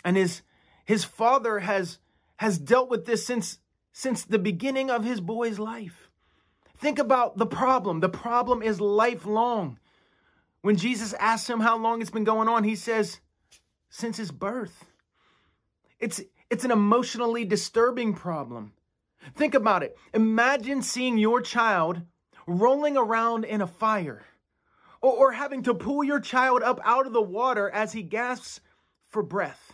And 0.03 0.17
his, 0.17 0.41
his 0.85 1.05
father 1.05 1.59
has, 1.59 1.99
has 2.35 2.57
dealt 2.57 2.89
with 2.89 3.05
this 3.05 3.25
since, 3.25 3.59
since 3.93 4.25
the 4.25 4.37
beginning 4.37 4.91
of 4.91 5.05
his 5.05 5.21
boy's 5.21 5.59
life. 5.59 6.09
Think 6.77 6.99
about 6.99 7.37
the 7.37 7.45
problem. 7.45 8.01
The 8.01 8.09
problem 8.09 8.61
is 8.61 8.81
lifelong. 8.81 9.79
When 10.61 10.75
Jesus 10.75 11.13
asks 11.13 11.49
him 11.49 11.61
how 11.61 11.77
long 11.77 12.01
it's 12.01 12.11
been 12.11 12.25
going 12.25 12.49
on, 12.49 12.65
he 12.65 12.75
says, 12.75 13.19
since 13.93 14.17
his 14.17 14.31
birth. 14.31 14.85
It's, 15.99 16.19
it's 16.49 16.65
an 16.65 16.71
emotionally 16.71 17.45
disturbing 17.45 18.15
problem. 18.15 18.73
Think 19.35 19.53
about 19.53 19.83
it. 19.83 19.95
Imagine 20.15 20.81
seeing 20.81 21.19
your 21.19 21.41
child 21.41 22.01
rolling 22.47 22.97
around 22.97 23.45
in 23.45 23.61
a 23.61 23.67
fire 23.67 24.25
or, 24.99 25.13
or 25.13 25.31
having 25.33 25.61
to 25.63 25.75
pull 25.75 26.03
your 26.03 26.19
child 26.19 26.63
up 26.63 26.81
out 26.83 27.05
of 27.05 27.13
the 27.13 27.21
water 27.21 27.69
as 27.69 27.93
he 27.93 28.01
gasps 28.01 28.61
for 29.09 29.21
breath. 29.21 29.73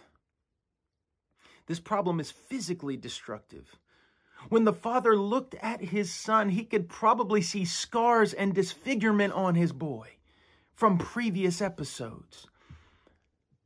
This 1.68 1.80
problem 1.80 2.20
is 2.20 2.30
physically 2.30 2.98
destructive. 2.98 3.78
When 4.50 4.66
the 4.66 4.74
father 4.74 5.16
looked 5.16 5.56
at 5.56 5.82
his 5.82 6.12
son, 6.12 6.50
he 6.50 6.66
could 6.66 6.90
probably 6.90 7.42
see 7.42 7.64
scars 7.64 8.34
and 8.34 8.54
disfigurement 8.54 9.32
on 9.32 9.56
his 9.56 9.72
boy 9.72 10.10
from 10.74 10.98
previous 10.98 11.62
episodes. 11.62 12.48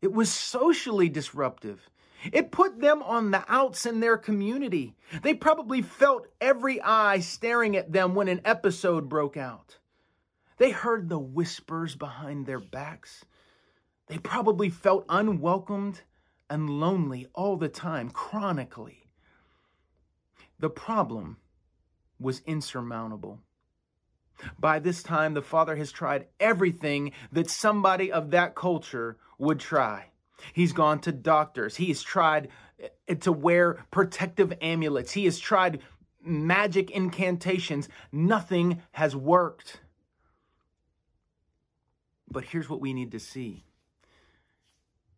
It 0.04 0.12
was 0.12 0.30
socially 0.30 1.08
disruptive. 1.08 1.90
It 2.34 2.52
put 2.52 2.82
them 2.82 3.02
on 3.04 3.32
the 3.32 3.46
outs 3.48 3.86
in 3.86 4.02
their 4.02 4.18
community. 4.18 4.98
They 5.22 5.34
probably 5.34 5.82
felt 5.82 6.28
every 6.42 6.82
eye 6.82 7.20
staring 7.20 7.78
at 7.78 7.94
them 7.94 8.14
when 8.14 8.28
an 8.28 8.42
episode 8.44 9.08
broke 9.08 9.38
out. 9.38 9.78
They 10.58 10.72
heard 10.72 11.08
the 11.08 11.20
whispers 11.20 11.96
behind 11.96 12.46
their 12.46 12.60
backs. 12.60 13.24
They 14.08 14.18
probably 14.18 14.68
felt 14.68 15.06
unwelcomed 15.08 16.02
and 16.50 16.70
lonely 16.70 17.28
all 17.34 17.56
the 17.56 17.70
time, 17.70 18.10
chronically. 18.10 19.08
The 20.60 20.70
problem 20.70 21.38
was 22.20 22.42
insurmountable. 22.46 23.40
By 24.60 24.80
this 24.80 25.04
time, 25.04 25.34
the 25.34 25.42
father 25.42 25.76
has 25.76 25.92
tried 25.92 26.28
everything 26.40 27.12
that 27.32 27.50
somebody 27.50 28.12
of 28.12 28.32
that 28.32 28.56
culture 28.56 29.18
would 29.38 29.60
try. 29.60 30.08
He's 30.52 30.74
gone 30.74 31.00
to 31.02 31.12
doctors. 31.12 31.76
He 31.76 31.88
has 31.88 32.02
tried 32.02 32.50
eh, 33.08 33.16
to 33.16 33.32
wear 33.32 33.86
protective 33.92 34.54
amulets. 34.62 35.12
He 35.12 35.26
has 35.26 35.40
tried 35.40 35.82
magic 36.22 36.92
incantations. 36.92 37.88
Nothing 38.12 38.82
has 38.92 39.16
worked. 39.16 39.80
But 42.30 42.46
here's 42.46 42.70
what 42.70 42.82
we 42.82 42.94
need 42.94 43.12
to 43.12 43.20
see 43.20 43.64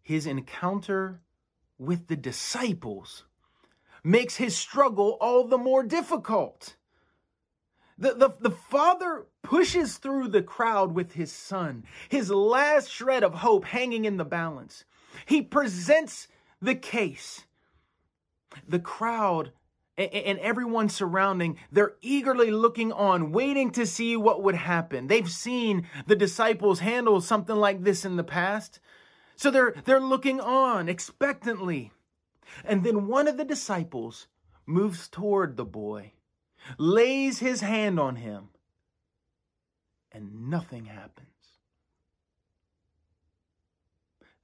his 0.01 0.27
encounter 0.27 1.21
with 1.79 2.07
the 2.07 2.15
disciples 2.15 3.23
makes 4.03 4.35
his 4.35 4.55
struggle 4.55 5.17
all 5.19 5.47
the 5.47 5.57
more 5.57 5.83
difficult. 5.83 6.75
The, 7.97 8.13
the, 8.13 8.29
the 8.41 8.51
father 8.51 9.25
pushes 9.41 9.97
through 9.97 10.27
the 10.29 10.41
crowd 10.41 10.93
with 10.93 11.13
his 11.13 11.31
son, 11.31 11.85
his 12.09 12.29
last 12.29 12.89
shred 12.89 13.23
of 13.23 13.35
hope 13.35 13.65
hanging 13.65 14.05
in 14.05 14.17
the 14.17 14.25
balance. 14.25 14.83
He 15.25 15.41
presents 15.41 16.27
the 16.61 16.75
case. 16.75 17.45
The 18.67 18.79
crowd 18.79 19.51
and 19.97 20.39
everyone 20.39 20.89
surrounding, 20.89 21.57
they're 21.71 21.95
eagerly 22.01 22.51
looking 22.51 22.91
on, 22.91 23.31
waiting 23.31 23.71
to 23.71 23.85
see 23.85 24.17
what 24.17 24.43
would 24.43 24.55
happen. 24.55 25.07
They've 25.07 25.29
seen 25.29 25.87
the 26.05 26.17
disciples 26.17 26.81
handle 26.81 27.21
something 27.21 27.55
like 27.55 27.83
this 27.83 28.03
in 28.03 28.17
the 28.17 28.23
past. 28.23 28.81
So 29.37 29.51
they're, 29.51 29.73
they're 29.85 30.01
looking 30.01 30.41
on 30.41 30.89
expectantly. 30.89 31.91
And 32.65 32.83
then 32.83 33.07
one 33.07 33.29
of 33.29 33.37
the 33.37 33.45
disciples 33.45 34.27
moves 34.65 35.07
toward 35.07 35.55
the 35.55 35.65
boy, 35.65 36.11
lays 36.77 37.39
his 37.39 37.61
hand 37.61 37.99
on 37.99 38.15
him, 38.15 38.49
and 40.11 40.49
nothing 40.49 40.85
happens. 40.85 41.27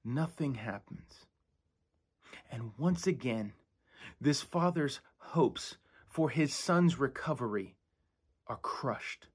Nothing 0.03 0.55
happens. 0.55 1.25
And 2.51 2.71
once 2.77 3.07
again, 3.07 3.53
this 4.19 4.41
father's 4.41 4.99
hopes 5.17 5.77
for 6.07 6.29
his 6.29 6.53
son's 6.53 6.99
recovery 6.99 7.75
are 8.47 8.57
crushed. 8.57 9.27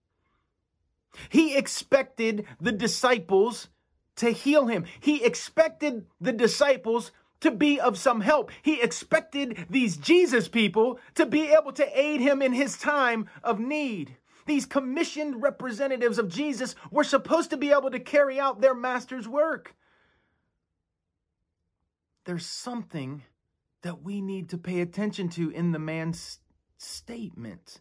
He 1.31 1.57
expected 1.57 2.45
the 2.61 2.73
disciples 2.73 3.69
to 4.17 4.31
heal 4.31 4.67
him. 4.67 4.85
He 5.01 5.25
expected 5.25 6.07
the 6.21 6.33
disciples 6.33 7.13
to 7.41 7.51
be 7.51 7.81
of 7.81 7.99
some 7.99 8.21
help. 8.21 8.51
He 8.63 8.81
expected 8.81 9.67
these 9.69 9.97
Jesus 9.97 10.49
people 10.49 10.99
to 11.15 11.27
be 11.27 11.53
able 11.53 11.73
to 11.73 11.99
aid 11.99 12.21
him 12.21 12.43
in 12.43 12.53
his 12.53 12.79
time 12.79 13.29
of 13.43 13.61
need. 13.61 14.17
These 14.47 14.67
commissioned 14.67 15.43
representatives 15.43 16.19
of 16.19 16.29
Jesus 16.29 16.75
were 16.91 17.05
supposed 17.05 17.51
to 17.51 17.57
be 17.57 17.73
able 17.73 17.91
to 17.91 18.01
carry 18.01 18.39
out 18.39 18.61
their 18.61 18.75
master's 18.75 19.27
work. 19.27 19.75
There's 22.25 22.47
something 22.47 23.23
that 23.83 24.03
we 24.03 24.21
need 24.21 24.49
to 24.51 24.59
pay 24.59 24.81
attention 24.81 25.29
to 25.31 25.51
in 25.51 25.73
the 25.73 25.79
man's 25.79 26.39
statement. 26.77 27.81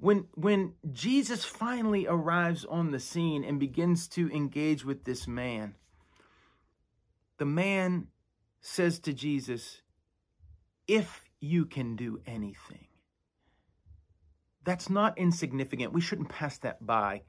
When, 0.00 0.26
when 0.34 0.74
Jesus 0.92 1.44
finally 1.44 2.06
arrives 2.06 2.64
on 2.64 2.90
the 2.90 3.00
scene 3.00 3.44
and 3.44 3.60
begins 3.60 4.08
to 4.08 4.30
engage 4.30 4.84
with 4.84 5.04
this 5.04 5.26
man, 5.26 5.74
the 7.38 7.44
man 7.44 8.08
says 8.60 8.98
to 9.00 9.12
Jesus, 9.12 9.82
If 10.86 11.28
you 11.40 11.66
can 11.66 11.96
do 11.96 12.20
anything. 12.26 12.86
That's 14.64 14.88
not 14.88 15.18
insignificant. 15.18 15.92
We 15.92 16.00
shouldn't 16.00 16.30
pass 16.30 16.58
that 16.58 16.84
by. 16.84 17.22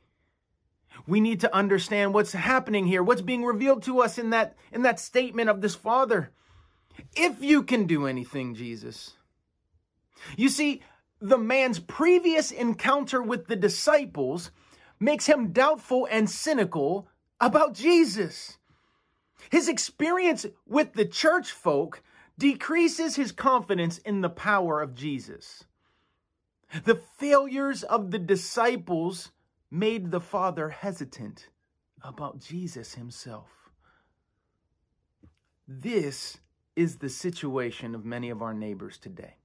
We 1.05 1.19
need 1.19 1.41
to 1.41 1.53
understand 1.53 2.13
what's 2.13 2.31
happening 2.31 2.87
here, 2.87 3.03
what's 3.03 3.21
being 3.21 3.43
revealed 3.43 3.83
to 3.83 3.99
us 3.99 4.17
in 4.17 4.29
that, 4.29 4.55
in 4.71 4.83
that 4.83 4.99
statement 4.99 5.49
of 5.49 5.59
this 5.59 5.75
Father. 5.75 6.31
If 7.15 7.43
you 7.43 7.63
can 7.63 7.85
do 7.85 8.07
anything, 8.07 8.55
Jesus. 8.55 9.17
You 10.37 10.47
see, 10.47 10.81
the 11.19 11.37
man's 11.37 11.79
previous 11.79 12.51
encounter 12.51 13.21
with 13.21 13.47
the 13.47 13.57
disciples 13.57 14.51
makes 14.99 15.25
him 15.25 15.51
doubtful 15.51 16.07
and 16.09 16.29
cynical 16.29 17.09
about 17.41 17.73
Jesus. 17.73 18.57
His 19.55 19.69
experience 19.69 20.45
with 20.67 20.91
the 20.95 21.05
church 21.05 21.49
folk 21.49 22.03
decreases 22.37 23.15
his 23.15 23.31
confidence 23.31 23.99
in 23.99 24.19
the 24.19 24.29
power 24.29 24.81
of 24.81 24.93
Jesus. 24.93 25.63
The 26.83 26.95
failures 26.95 27.81
of 27.83 28.11
the 28.11 28.19
disciples 28.19 29.31
made 29.71 30.11
the 30.11 30.19
Father 30.19 30.67
hesitant 30.67 31.47
about 32.03 32.41
Jesus 32.41 32.95
himself. 32.95 33.47
This 35.65 36.39
is 36.75 36.97
the 36.97 37.07
situation 37.07 37.95
of 37.95 38.03
many 38.03 38.29
of 38.29 38.41
our 38.41 38.53
neighbors 38.53 38.97
today. 38.97 39.35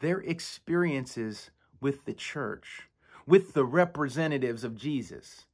Their 0.00 0.18
experiences 0.18 1.52
with 1.80 2.04
the 2.04 2.14
church, 2.14 2.88
with 3.28 3.52
the 3.52 3.64
representatives 3.64 4.64
of 4.64 4.74
Jesus, 4.74 5.46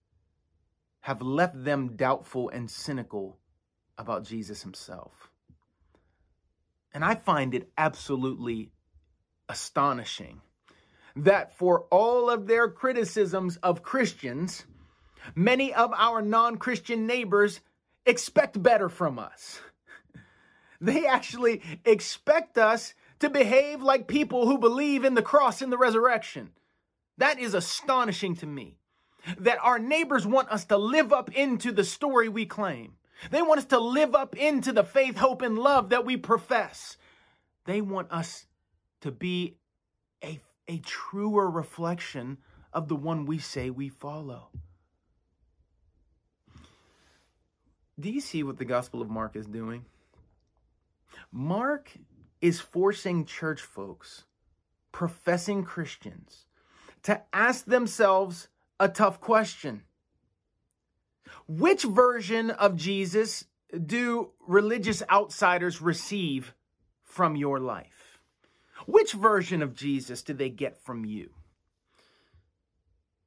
have 1.06 1.22
left 1.22 1.62
them 1.62 1.94
doubtful 1.94 2.48
and 2.48 2.68
cynical 2.68 3.38
about 3.96 4.24
Jesus 4.24 4.62
himself. 4.62 5.30
And 6.92 7.04
I 7.04 7.14
find 7.14 7.54
it 7.54 7.70
absolutely 7.78 8.72
astonishing 9.48 10.40
that 11.14 11.56
for 11.56 11.82
all 11.92 12.28
of 12.28 12.48
their 12.48 12.68
criticisms 12.68 13.56
of 13.58 13.84
Christians, 13.84 14.66
many 15.36 15.72
of 15.72 15.92
our 15.96 16.22
non 16.22 16.56
Christian 16.56 17.06
neighbors 17.06 17.60
expect 18.04 18.60
better 18.60 18.88
from 18.88 19.20
us. 19.20 19.60
They 20.80 21.06
actually 21.06 21.62
expect 21.84 22.58
us 22.58 22.94
to 23.20 23.30
behave 23.30 23.80
like 23.80 24.08
people 24.08 24.46
who 24.46 24.58
believe 24.58 25.04
in 25.04 25.14
the 25.14 25.22
cross 25.22 25.62
and 25.62 25.72
the 25.72 25.78
resurrection. 25.78 26.50
That 27.16 27.38
is 27.38 27.54
astonishing 27.54 28.34
to 28.36 28.46
me. 28.46 28.76
That 29.38 29.58
our 29.62 29.78
neighbors 29.78 30.26
want 30.26 30.50
us 30.50 30.64
to 30.66 30.76
live 30.76 31.12
up 31.12 31.32
into 31.32 31.72
the 31.72 31.84
story 31.84 32.28
we 32.28 32.46
claim. 32.46 32.94
They 33.30 33.42
want 33.42 33.58
us 33.58 33.66
to 33.66 33.78
live 33.78 34.14
up 34.14 34.36
into 34.36 34.72
the 34.72 34.84
faith, 34.84 35.16
hope, 35.16 35.42
and 35.42 35.58
love 35.58 35.90
that 35.90 36.04
we 36.04 36.16
profess. 36.16 36.96
They 37.64 37.80
want 37.80 38.12
us 38.12 38.46
to 39.00 39.10
be 39.10 39.56
a, 40.22 40.38
a 40.68 40.78
truer 40.78 41.50
reflection 41.50 42.38
of 42.72 42.88
the 42.88 42.96
one 42.96 43.24
we 43.24 43.38
say 43.38 43.70
we 43.70 43.88
follow. 43.88 44.48
Do 47.98 48.10
you 48.10 48.20
see 48.20 48.42
what 48.42 48.58
the 48.58 48.64
Gospel 48.66 49.00
of 49.00 49.08
Mark 49.08 49.36
is 49.36 49.46
doing? 49.46 49.86
Mark 51.32 51.90
is 52.42 52.60
forcing 52.60 53.24
church 53.24 53.62
folks, 53.62 54.24
professing 54.92 55.64
Christians, 55.64 56.44
to 57.04 57.22
ask 57.32 57.64
themselves 57.64 58.48
a 58.78 58.88
tough 58.88 59.20
question. 59.20 59.82
Which 61.48 61.84
version 61.84 62.50
of 62.50 62.76
Jesus 62.76 63.44
do 63.84 64.30
religious 64.46 65.02
outsiders 65.10 65.80
receive 65.80 66.54
from 67.04 67.36
your 67.36 67.60
life? 67.60 68.18
Which 68.86 69.12
version 69.12 69.62
of 69.62 69.74
Jesus 69.74 70.22
do 70.22 70.34
they 70.34 70.50
get 70.50 70.78
from 70.78 71.04
you? 71.04 71.30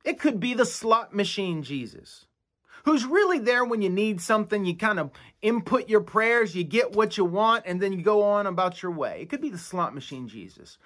It 0.06 0.20
could 0.20 0.40
be 0.40 0.54
the 0.54 0.66
slot 0.66 1.14
machine 1.14 1.64
Jesus, 1.64 2.26
who's 2.86 3.06
really 3.06 3.40
there 3.40 3.66
when 3.66 3.82
you 3.82 3.90
need 3.90 4.22
something. 4.22 4.66
You 4.66 4.76
kind 4.76 5.00
of 5.00 5.12
input 5.42 5.90
your 5.90 6.02
prayers, 6.02 6.56
you 6.56 6.64
get 6.64 6.94
what 6.94 7.18
you 7.18 7.26
want, 7.26 7.66
and 7.66 7.82
then 7.82 7.92
you 7.94 8.02
go 8.02 8.24
on 8.24 8.48
about 8.48 8.82
your 8.82 8.92
way. 8.92 9.20
It 9.22 9.30
could 9.30 9.42
be 9.42 9.50
the 9.50 9.58
slot 9.58 9.94
machine 9.94 10.28
Jesus. 10.28 10.78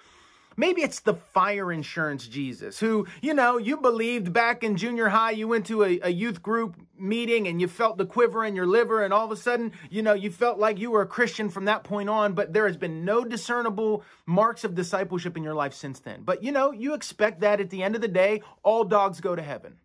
Maybe 0.56 0.82
it's 0.82 1.00
the 1.00 1.14
fire 1.14 1.72
insurance 1.72 2.28
Jesus 2.28 2.78
who, 2.78 3.06
you 3.20 3.34
know, 3.34 3.58
you 3.58 3.76
believed 3.76 4.32
back 4.32 4.62
in 4.62 4.76
junior 4.76 5.08
high, 5.08 5.32
you 5.32 5.48
went 5.48 5.66
to 5.66 5.82
a, 5.82 6.00
a, 6.02 6.08
youth 6.10 6.42
group 6.42 6.76
meeting 6.96 7.48
and 7.48 7.60
you 7.60 7.66
felt 7.66 7.98
the 7.98 8.06
quiver 8.06 8.44
in 8.44 8.54
your 8.54 8.66
liver, 8.66 9.02
and 9.02 9.12
all 9.12 9.24
of 9.24 9.32
a 9.32 9.36
sudden, 9.36 9.72
you 9.90 10.02
know, 10.02 10.14
you 10.14 10.30
felt 10.30 10.58
like 10.58 10.78
you 10.78 10.90
were 10.90 11.02
a 11.02 11.06
Christian 11.06 11.48
from 11.48 11.64
that 11.64 11.82
point 11.82 12.08
on, 12.08 12.34
but 12.34 12.52
there 12.52 12.66
has 12.66 12.76
been 12.76 13.04
no 13.04 13.24
discernible 13.24 14.04
marks 14.26 14.64
of 14.64 14.74
discipleship 14.74 15.36
in 15.36 15.42
your 15.42 15.54
life 15.54 15.74
since 15.74 15.98
then. 16.00 16.22
But, 16.22 16.42
you 16.44 16.52
know, 16.52 16.70
you 16.70 16.94
expect 16.94 17.40
that 17.40 17.60
at 17.60 17.70
the 17.70 17.82
end 17.82 17.96
of 17.96 18.00
the 18.00 18.08
day, 18.08 18.42
all 18.62 18.84
dogs 18.84 19.20
go 19.20 19.34
to 19.34 19.42
heaven. 19.42 19.78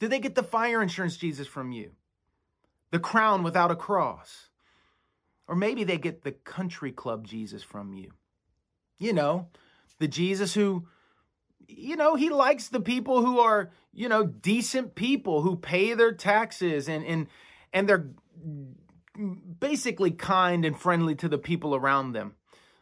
Do 0.00 0.08
they 0.08 0.18
get 0.18 0.34
the 0.34 0.42
fire 0.42 0.82
insurance 0.82 1.16
Jesus 1.16 1.46
from 1.46 1.72
you? 1.72 1.92
The 2.90 2.98
crown 2.98 3.42
without 3.42 3.70
a 3.70 3.76
cross? 3.76 4.48
Or 5.48 5.56
maybe 5.56 5.84
they 5.84 5.96
get 5.96 6.22
the 6.22 6.32
country 6.32 6.92
club 6.92 7.26
Jesus 7.26 7.62
from 7.62 7.94
you 7.94 8.12
you 9.02 9.12
know, 9.12 9.48
the 10.02 10.08
Jesus 10.08 10.52
who, 10.52 10.84
you 11.68 11.94
know, 11.96 12.16
he 12.16 12.28
likes 12.28 12.68
the 12.68 12.80
people 12.80 13.24
who 13.24 13.38
are, 13.38 13.70
you 13.94 14.08
know, 14.08 14.24
decent 14.24 14.96
people 14.96 15.42
who 15.42 15.56
pay 15.56 15.94
their 15.94 16.12
taxes 16.12 16.88
and 16.88 17.06
and 17.06 17.28
and 17.72 17.88
they're 17.88 18.10
basically 19.60 20.10
kind 20.10 20.64
and 20.64 20.76
friendly 20.76 21.14
to 21.14 21.28
the 21.28 21.38
people 21.38 21.74
around 21.76 22.12
them. 22.12 22.34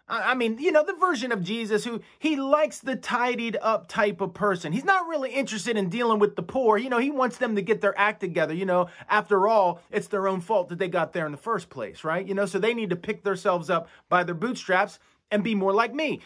I 0.08 0.34
mean, 0.34 0.58
you 0.58 0.72
know, 0.72 0.82
the 0.82 0.94
version 0.94 1.30
of 1.30 1.44
Jesus 1.44 1.84
who 1.84 2.00
he 2.18 2.34
likes 2.34 2.80
the 2.80 2.96
tidied 2.96 3.56
up 3.60 3.86
type 3.86 4.20
of 4.20 4.34
person. 4.34 4.72
He's 4.72 4.82
not 4.82 5.06
really 5.06 5.30
interested 5.30 5.76
in 5.76 5.88
dealing 5.88 6.18
with 6.18 6.34
the 6.34 6.42
poor. 6.42 6.78
You 6.78 6.88
know, 6.88 6.98
he 6.98 7.12
wants 7.12 7.36
them 7.36 7.54
to 7.54 7.62
get 7.62 7.80
their 7.80 7.96
act 7.96 8.20
together. 8.20 8.54
You 8.54 8.64
know, 8.64 8.88
after 9.08 9.46
all, 9.46 9.82
it's 9.90 10.08
their 10.08 10.26
own 10.26 10.40
fault 10.40 10.70
that 10.70 10.78
they 10.78 10.88
got 10.88 11.12
there 11.12 11.26
in 11.26 11.32
the 11.32 11.38
first 11.38 11.68
place, 11.68 12.02
right? 12.02 12.26
You 12.26 12.34
know, 12.34 12.46
so 12.46 12.58
they 12.58 12.74
need 12.74 12.90
to 12.90 12.96
pick 12.96 13.22
themselves 13.22 13.68
up 13.68 13.88
by 14.08 14.24
their 14.24 14.34
bootstraps 14.34 14.98
and 15.30 15.44
be 15.44 15.54
more 15.54 15.72
like 15.72 15.94
me? 15.94 16.20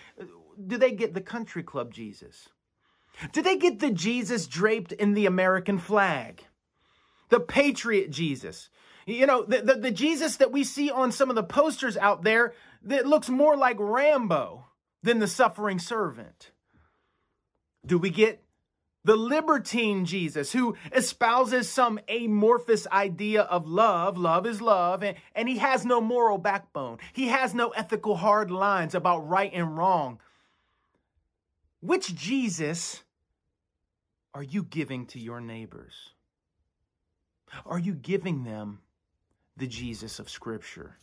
Do 0.66 0.78
they 0.78 0.92
get 0.92 1.14
the 1.14 1.20
country 1.20 1.62
club 1.62 1.92
Jesus? 1.92 2.48
Do 3.32 3.42
they 3.42 3.56
get 3.56 3.78
the 3.78 3.90
Jesus 3.90 4.46
draped 4.46 4.92
in 4.92 5.14
the 5.14 5.26
American 5.26 5.78
flag? 5.78 6.44
The 7.28 7.40
patriot 7.40 8.10
Jesus? 8.10 8.70
You 9.06 9.26
know, 9.26 9.44
the, 9.44 9.60
the, 9.60 9.74
the 9.74 9.90
Jesus 9.90 10.36
that 10.36 10.52
we 10.52 10.64
see 10.64 10.90
on 10.90 11.12
some 11.12 11.30
of 11.30 11.36
the 11.36 11.42
posters 11.42 11.96
out 11.96 12.22
there 12.22 12.54
that 12.82 13.06
looks 13.06 13.28
more 13.28 13.56
like 13.56 13.76
Rambo 13.78 14.64
than 15.02 15.18
the 15.18 15.28
suffering 15.28 15.78
servant? 15.78 16.50
Do 17.86 17.98
we 17.98 18.10
get 18.10 18.44
the 19.04 19.16
libertine 19.16 20.06
Jesus 20.06 20.52
who 20.52 20.76
espouses 20.90 21.68
some 21.68 22.00
amorphous 22.08 22.86
idea 22.86 23.42
of 23.42 23.66
love. 23.66 24.16
Love 24.16 24.46
is 24.46 24.62
love, 24.62 25.02
and, 25.02 25.16
and 25.34 25.48
he 25.48 25.58
has 25.58 25.84
no 25.84 26.00
moral 26.00 26.38
backbone. 26.38 26.98
He 27.12 27.28
has 27.28 27.54
no 27.54 27.68
ethical 27.70 28.16
hard 28.16 28.50
lines 28.50 28.94
about 28.94 29.28
right 29.28 29.50
and 29.52 29.76
wrong. 29.76 30.20
Which 31.85 32.14
Jesus 32.14 33.03
are 34.33 34.42
you 34.42 34.62
giving 34.62 35.05
to 35.09 35.18
your 35.18 35.42
neighbors? 35.42 36.14
Are 37.66 37.79
you 37.79 37.92
giving 37.92 38.44
them 38.44 38.79
the 39.59 39.66
Jesus 39.66 40.18
of 40.18 40.31
Scripture? 40.31 40.97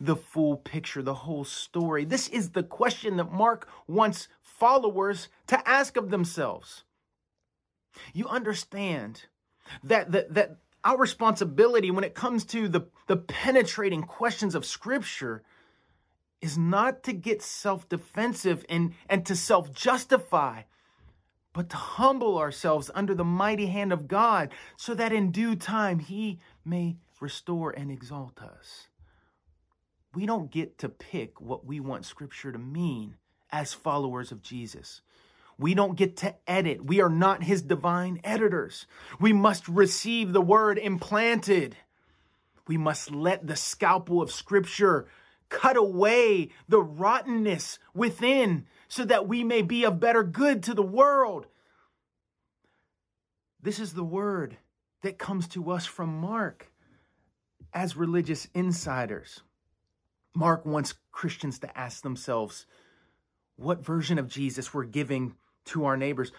The 0.00 0.16
full 0.16 0.56
picture, 0.56 1.02
the 1.02 1.14
whole 1.14 1.44
story. 1.44 2.04
This 2.04 2.26
is 2.26 2.50
the 2.50 2.64
question 2.64 3.16
that 3.18 3.30
Mark 3.30 3.68
wants 3.86 4.26
followers 4.40 5.28
to 5.46 5.68
ask 5.68 5.96
of 5.96 6.10
themselves. 6.10 6.82
You 8.12 8.26
understand 8.26 9.26
that, 9.84 10.10
that, 10.10 10.34
that 10.34 10.56
our 10.82 10.98
responsibility 10.98 11.92
when 11.92 12.02
it 12.02 12.16
comes 12.16 12.44
to 12.46 12.66
the, 12.66 12.88
the 13.06 13.18
penetrating 13.18 14.02
questions 14.02 14.56
of 14.56 14.66
Scripture 14.66 15.44
is 16.42 16.58
not 16.58 17.02
to 17.04 17.12
get 17.12 17.40
self 17.40 17.88
defensive 17.88 18.66
and, 18.68 18.92
and 19.08 19.24
to 19.24 19.36
self 19.36 19.72
justify, 19.72 20.62
but 21.54 21.70
to 21.70 21.76
humble 21.76 22.36
ourselves 22.36 22.90
under 22.94 23.14
the 23.14 23.24
mighty 23.24 23.66
hand 23.66 23.92
of 23.92 24.08
God 24.08 24.52
so 24.76 24.92
that 24.94 25.12
in 25.12 25.30
due 25.30 25.54
time 25.56 26.00
He 26.00 26.40
may 26.64 26.96
restore 27.20 27.70
and 27.70 27.90
exalt 27.90 28.42
us. 28.42 28.88
We 30.14 30.26
don't 30.26 30.50
get 30.50 30.76
to 30.78 30.88
pick 30.88 31.40
what 31.40 31.64
we 31.64 31.80
want 31.80 32.04
Scripture 32.04 32.52
to 32.52 32.58
mean 32.58 33.16
as 33.50 33.72
followers 33.72 34.32
of 34.32 34.42
Jesus. 34.42 35.00
We 35.58 35.74
don't 35.74 35.96
get 35.96 36.16
to 36.18 36.34
edit. 36.46 36.84
We 36.84 37.00
are 37.00 37.10
not 37.10 37.44
his 37.44 37.62
divine 37.62 38.20
editors. 38.24 38.86
We 39.20 39.32
must 39.32 39.68
receive 39.68 40.32
the 40.32 40.40
word 40.40 40.78
implanted. 40.78 41.76
We 42.66 42.76
must 42.76 43.12
let 43.12 43.46
the 43.46 43.54
scalpel 43.54 44.22
of 44.22 44.32
scripture 44.32 45.06
cut 45.52 45.76
away 45.76 46.48
the 46.66 46.80
rottenness 46.80 47.78
within 47.94 48.66
so 48.88 49.04
that 49.04 49.28
we 49.28 49.44
may 49.44 49.60
be 49.60 49.84
of 49.84 50.00
better 50.00 50.24
good 50.24 50.62
to 50.62 50.74
the 50.74 50.82
world. 50.82 51.46
This 53.60 53.78
is 53.78 53.92
the 53.92 54.02
word 54.02 54.56
that 55.02 55.18
comes 55.18 55.46
to 55.48 55.70
us 55.70 55.84
from 55.84 56.20
Mark 56.20 56.72
as 57.74 57.96
religious 57.96 58.48
insiders. 58.54 59.42
Mark 60.34 60.64
wants 60.64 60.94
Christians 61.10 61.58
to 61.58 61.78
ask 61.78 62.02
themselves 62.02 62.66
what 63.56 63.84
version 63.84 64.18
of 64.18 64.28
Jesus 64.28 64.72
we're 64.72 64.84
giving 64.84 65.34
to 65.66 65.84
our 65.84 65.98
neighbors. 65.98 66.32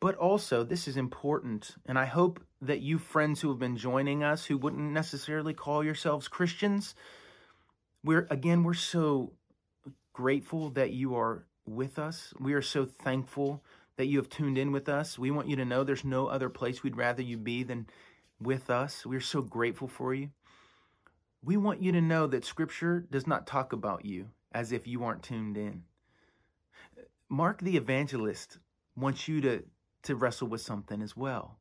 But 0.00 0.16
also, 0.16 0.64
this 0.64 0.86
is 0.86 0.98
important, 0.98 1.76
and 1.86 1.98
I 1.98 2.04
hope 2.04 2.44
that 2.60 2.82
you 2.82 2.98
friends 2.98 3.40
who 3.40 3.48
have 3.48 3.58
been 3.58 3.78
joining 3.78 4.22
us 4.22 4.44
who 4.44 4.58
wouldn't 4.58 4.92
necessarily 4.92 5.54
call 5.54 5.82
yourselves 5.82 6.28
Christians, 6.28 6.94
we're 8.04 8.26
again, 8.30 8.62
we're 8.62 8.74
so 8.74 9.32
grateful 10.12 10.70
that 10.70 10.92
you 10.92 11.16
are 11.16 11.46
with 11.66 11.98
us. 11.98 12.32
We 12.38 12.52
are 12.52 12.62
so 12.62 12.84
thankful 12.84 13.64
that 13.96 14.06
you 14.06 14.18
have 14.18 14.28
tuned 14.28 14.58
in 14.58 14.72
with 14.72 14.88
us. 14.88 15.18
We 15.18 15.30
want 15.30 15.48
you 15.48 15.56
to 15.56 15.64
know 15.64 15.82
there's 15.82 16.04
no 16.04 16.26
other 16.26 16.50
place 16.50 16.82
we'd 16.82 16.96
rather 16.96 17.22
you 17.22 17.38
be 17.38 17.62
than 17.62 17.86
with 18.40 18.70
us. 18.70 19.06
We're 19.06 19.20
so 19.20 19.40
grateful 19.40 19.88
for 19.88 20.14
you. 20.14 20.30
We 21.42 21.56
want 21.56 21.82
you 21.82 21.92
to 21.92 22.00
know 22.00 22.26
that 22.26 22.44
Scripture 22.44 23.06
does 23.10 23.26
not 23.26 23.46
talk 23.46 23.72
about 23.72 24.04
you 24.04 24.28
as 24.52 24.72
if 24.72 24.86
you 24.86 25.04
aren't 25.04 25.22
tuned 25.22 25.56
in. 25.56 25.82
Mark 27.28 27.60
the 27.60 27.76
evangelist 27.76 28.58
wants 28.96 29.28
you 29.28 29.40
to, 29.40 29.62
to 30.02 30.14
wrestle 30.14 30.48
with 30.48 30.60
something 30.60 31.02
as 31.02 31.16
well. 31.16 31.58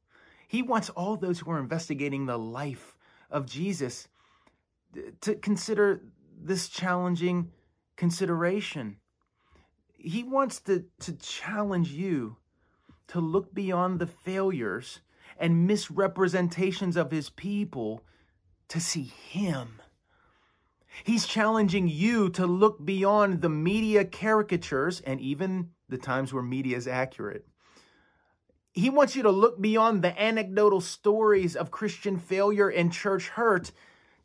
He 0.48 0.62
wants 0.62 0.90
all 0.90 1.16
those 1.16 1.40
who 1.40 1.52
are 1.52 1.60
investigating 1.60 2.26
the 2.26 2.38
life 2.38 2.96
of 3.32 3.46
Jesus 3.46 4.08
to 5.22 5.36
consider 5.36 6.02
this 6.46 6.68
challenging 6.68 7.52
consideration. 7.96 8.98
He 9.94 10.24
wants 10.24 10.60
to, 10.62 10.86
to 11.02 11.14
challenge 11.14 11.92
you 11.92 12.38
to 13.08 13.20
look 13.20 13.54
beyond 13.54 14.00
the 14.00 14.08
failures 14.08 15.00
and 15.38 15.68
misrepresentations 15.68 16.98
of 16.98 17.12
his 17.12 17.30
people 17.30 18.04
to 18.70 18.80
see 18.80 19.04
him. 19.04 19.82
He's 21.04 21.26
challenging 21.26 21.88
you 21.88 22.30
to 22.30 22.46
look 22.46 22.84
beyond 22.84 23.42
the 23.42 23.50
media 23.50 24.06
caricatures 24.06 25.02
and 25.02 25.20
even 25.20 25.70
the 25.90 25.98
times 25.98 26.34
where 26.34 26.44
media 26.44 26.78
is 26.78 26.88
accurate. 26.88 27.48
He 28.74 28.90
wants 28.90 29.16
you 29.16 29.24
to 29.24 29.32
look 29.32 29.62
beyond 29.62 30.02
the 30.02 30.20
anecdotal 30.22 30.82
stories 30.82 31.56
of 31.56 31.72
Christian 31.72 32.18
failure 32.18 32.70
and 32.70 32.92
church 32.92 33.30
hurt 33.30 33.72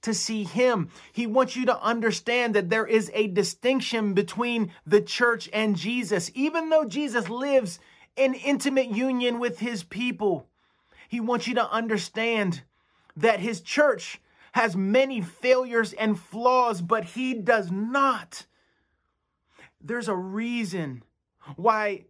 to 0.03 0.15
see 0.15 0.45
him. 0.45 0.91
He 1.13 1.27
wants 1.27 1.57
you 1.57 1.67
to 1.67 1.81
understand 1.81 2.55
that 2.55 2.71
there 2.71 2.87
is 2.87 3.11
a 3.15 3.27
distinction 3.27 4.15
between 4.15 4.73
the 4.87 5.01
church 5.01 5.49
and 5.53 5.77
Jesus. 5.77 6.31
Even 6.35 6.71
though 6.71 6.85
Jesus 6.85 7.29
lives 7.29 7.79
in 8.17 8.35
intimate 8.35 8.89
union 8.89 9.39
with 9.39 9.59
his 9.59 9.83
people, 9.83 10.49
he 11.09 11.21
wants 11.21 11.47
you 11.47 11.55
to 11.55 11.71
understand 11.71 12.63
that 13.17 13.41
his 13.41 13.61
church 13.61 14.21
has 14.53 14.77
many 14.77 15.21
failures 15.21 15.93
and 15.93 16.19
flaws, 16.19 16.81
but 16.81 17.05
he 17.05 17.35
does 17.35 17.71
not. 17.71 18.47
There's 19.81 20.09
a 20.09 20.15
reason 20.17 21.03
why 21.57 22.07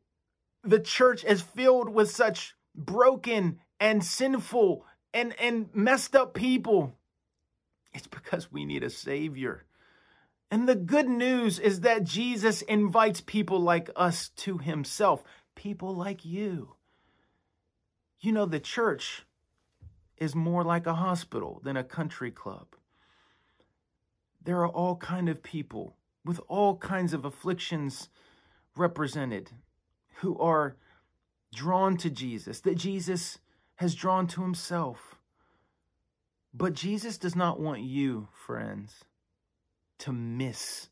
the 0.63 0.81
church 0.81 1.25
is 1.25 1.43
filled 1.43 1.89
with 1.89 2.11
such 2.11 2.55
broken 2.75 3.61
and 3.81 4.05
sinful 4.05 4.85
and, 5.15 5.35
and 5.41 5.69
messed 5.75 6.15
up 6.17 6.35
people. 6.35 6.97
It's 7.99 8.07
because 8.07 8.53
we 8.53 8.65
need 8.65 8.85
a 8.85 8.91
Savior. 8.91 9.65
And 10.53 10.69
the 10.69 10.77
good 10.77 11.09
news 11.09 11.59
is 11.59 11.81
that 11.81 12.05
Jesus 12.05 12.63
invites 12.63 13.21
people 13.21 13.59
like 13.59 13.91
us 13.97 14.29
to 14.37 14.59
Himself, 14.59 15.25
people 15.57 15.93
like 15.97 16.25
you. 16.25 16.77
You 18.21 18.31
know, 18.31 18.47
the 18.47 18.61
church 18.61 19.25
is 20.17 20.37
more 20.37 20.63
like 20.63 20.87
a 20.87 20.95
hospital 20.95 21.61
than 21.65 21.77
a 21.77 21.83
country 21.83 22.31
club. 22.31 22.69
There 24.41 24.59
are 24.59 24.69
all 24.69 24.95
kind 24.95 25.29
of 25.29 25.43
people 25.43 25.97
with 26.25 26.41
all 26.47 26.77
kinds 26.77 27.13
of 27.13 27.25
afflictions 27.25 28.09
represented 28.77 29.51
who 30.21 30.39
are 30.39 30.77
drawn 31.53 31.97
to 31.97 32.11
Jesus, 32.11 32.61
that 32.61 32.77
Jesus 32.77 33.39
has 33.77 33.97
drawn 33.97 34.29
to 34.29 34.43
himself. 34.43 35.18
But 36.59 36.73
Jesus 36.73 37.19
does 37.19 37.37
not 37.37 37.61
want 37.61 37.83
you, 37.83 38.27
friends, 38.33 39.05
to 39.99 40.13
miss 40.13 40.89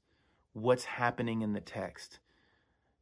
what's 0.52 0.84
happening 0.84 1.42
in 1.42 1.54
the 1.54 1.60
text. 1.60 2.20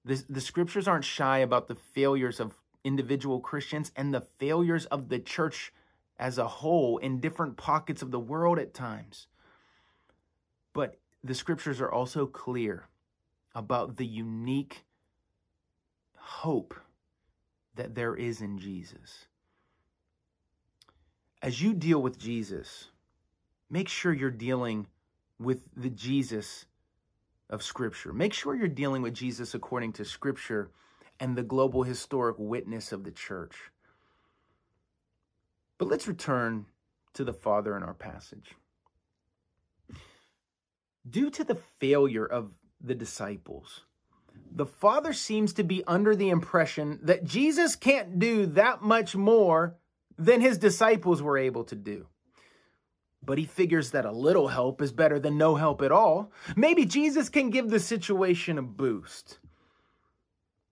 The, 0.06 0.24
the 0.30 0.40
scriptures 0.40 0.88
aren't 0.88 1.04
shy 1.04 1.38
about 1.38 1.68
the 1.68 1.74
failures 1.74 2.40
of 2.40 2.54
individual 2.82 3.38
Christians 3.38 3.92
and 3.96 4.14
the 4.14 4.22
failures 4.22 4.86
of 4.86 5.10
the 5.10 5.18
church 5.18 5.74
as 6.18 6.38
a 6.38 6.48
whole 6.48 6.96
in 6.96 7.20
different 7.20 7.58
pockets 7.58 8.00
of 8.00 8.10
the 8.10 8.18
world 8.18 8.58
at 8.58 8.72
times. 8.72 9.26
But 10.72 10.98
the 11.22 11.34
scriptures 11.34 11.82
are 11.82 11.92
also 11.92 12.24
clear 12.24 12.88
about 13.54 13.98
the 13.98 14.06
unique 14.06 14.84
hope 16.16 16.74
that 17.74 17.94
there 17.94 18.16
is 18.16 18.40
in 18.40 18.58
Jesus. 18.58 19.26
As 21.44 21.60
you 21.60 21.74
deal 21.74 22.00
with 22.00 22.18
Jesus, 22.18 22.86
make 23.68 23.86
sure 23.86 24.14
you're 24.14 24.30
dealing 24.30 24.86
with 25.38 25.68
the 25.76 25.90
Jesus 25.90 26.64
of 27.50 27.62
Scripture. 27.62 28.14
Make 28.14 28.32
sure 28.32 28.54
you're 28.54 28.66
dealing 28.66 29.02
with 29.02 29.12
Jesus 29.12 29.52
according 29.52 29.92
to 29.92 30.06
Scripture 30.06 30.70
and 31.20 31.36
the 31.36 31.42
global 31.42 31.82
historic 31.82 32.36
witness 32.38 32.92
of 32.92 33.04
the 33.04 33.10
church. 33.10 33.54
But 35.76 35.88
let's 35.88 36.08
return 36.08 36.64
to 37.12 37.24
the 37.24 37.34
Father 37.34 37.76
in 37.76 37.82
our 37.82 37.92
passage. 37.92 38.54
Due 41.10 41.28
to 41.28 41.44
the 41.44 41.56
failure 41.78 42.24
of 42.24 42.54
the 42.80 42.94
disciples, 42.94 43.82
the 44.50 44.64
Father 44.64 45.12
seems 45.12 45.52
to 45.52 45.62
be 45.62 45.84
under 45.86 46.16
the 46.16 46.30
impression 46.30 47.00
that 47.02 47.24
Jesus 47.24 47.76
can't 47.76 48.18
do 48.18 48.46
that 48.46 48.80
much 48.80 49.14
more 49.14 49.76
than 50.18 50.40
his 50.40 50.58
disciples 50.58 51.22
were 51.22 51.38
able 51.38 51.64
to 51.64 51.74
do. 51.74 52.06
But 53.22 53.38
he 53.38 53.46
figures 53.46 53.92
that 53.92 54.04
a 54.04 54.12
little 54.12 54.48
help 54.48 54.82
is 54.82 54.92
better 54.92 55.18
than 55.18 55.38
no 55.38 55.54
help 55.54 55.80
at 55.80 55.92
all. 55.92 56.30
Maybe 56.56 56.84
Jesus 56.84 57.28
can 57.28 57.50
give 57.50 57.70
the 57.70 57.80
situation 57.80 58.58
a 58.58 58.62
boost. 58.62 59.38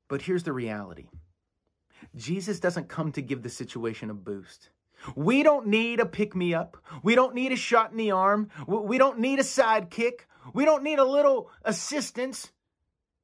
But 0.09 0.23
here's 0.23 0.43
the 0.43 0.53
reality 0.53 1.09
Jesus 2.15 2.61
doesn't 2.61 2.89
come 2.89 3.13
to 3.13 3.23
give 3.23 3.43
the 3.43 3.49
situation 3.49 4.11
a 4.11 4.15
boost. 4.15 4.69
We 5.17 5.43
don't 5.43 5.67
need 5.67 6.01
a 6.01 6.07
pick 6.07 6.37
me 6.37 6.55
up. 6.55 6.77
We 7.03 7.15
don't 7.15 7.35
need 7.35 7.53
a 7.53 7.57
shot 7.57 7.91
in 7.91 7.97
the 7.97 8.13
arm. 8.13 8.51
We 8.67 8.99
don't 8.99 9.19
need 9.19 9.39
a 9.39 9.43
sidekick. 9.43 10.27
We 10.55 10.65
don't 10.65 10.83
need 10.83 10.99
a 10.99 11.05
little 11.05 11.51
assistance. 11.65 12.53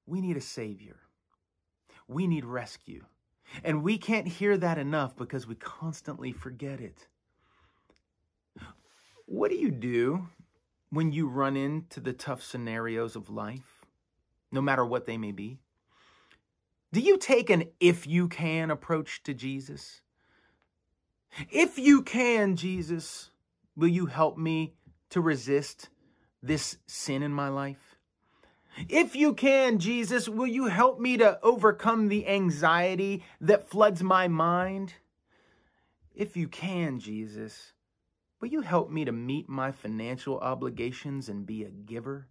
We 0.06 0.20
need 0.20 0.36
a 0.36 0.40
savior. 0.40 0.96
We 2.08 2.26
need 2.26 2.44
rescue. 2.44 3.04
And 3.64 3.82
we 3.82 3.98
can't 3.98 4.28
hear 4.28 4.56
that 4.56 4.78
enough 4.78 5.16
because 5.16 5.46
we 5.46 5.54
constantly 5.54 6.32
forget 6.32 6.80
it. 6.80 7.06
What 9.26 9.50
do 9.50 9.56
you 9.56 9.70
do 9.70 10.28
when 10.90 11.12
you 11.12 11.28
run 11.28 11.56
into 11.56 12.00
the 12.00 12.12
tough 12.12 12.42
scenarios 12.42 13.14
of 13.14 13.28
life, 13.28 13.84
no 14.50 14.60
matter 14.60 14.84
what 14.84 15.06
they 15.06 15.18
may 15.18 15.32
be? 15.32 15.58
Do 16.92 17.00
you 17.00 17.18
take 17.18 17.50
an 17.50 17.64
if 17.80 18.06
you 18.06 18.28
can 18.28 18.70
approach 18.70 19.22
to 19.24 19.34
Jesus? 19.34 20.00
If 21.50 21.78
you 21.78 22.02
can, 22.02 22.56
Jesus, 22.56 23.30
will 23.76 23.88
you 23.88 24.06
help 24.06 24.38
me 24.38 24.74
to 25.10 25.20
resist 25.20 25.90
this 26.42 26.78
sin 26.86 27.22
in 27.22 27.32
my 27.32 27.48
life? 27.48 27.87
If 28.88 29.16
you 29.16 29.34
can, 29.34 29.78
Jesus, 29.78 30.28
will 30.28 30.46
you 30.46 30.66
help 30.66 31.00
me 31.00 31.16
to 31.16 31.38
overcome 31.42 32.08
the 32.08 32.26
anxiety 32.26 33.24
that 33.40 33.68
floods 33.68 34.02
my 34.02 34.28
mind? 34.28 34.94
If 36.14 36.36
you 36.36 36.48
can, 36.48 36.98
Jesus, 36.98 37.72
will 38.40 38.48
you 38.48 38.60
help 38.60 38.90
me 38.90 39.04
to 39.04 39.12
meet 39.12 39.48
my 39.48 39.70
financial 39.70 40.38
obligations 40.38 41.28
and 41.28 41.46
be 41.46 41.64
a 41.64 41.70
giver? 41.70 42.28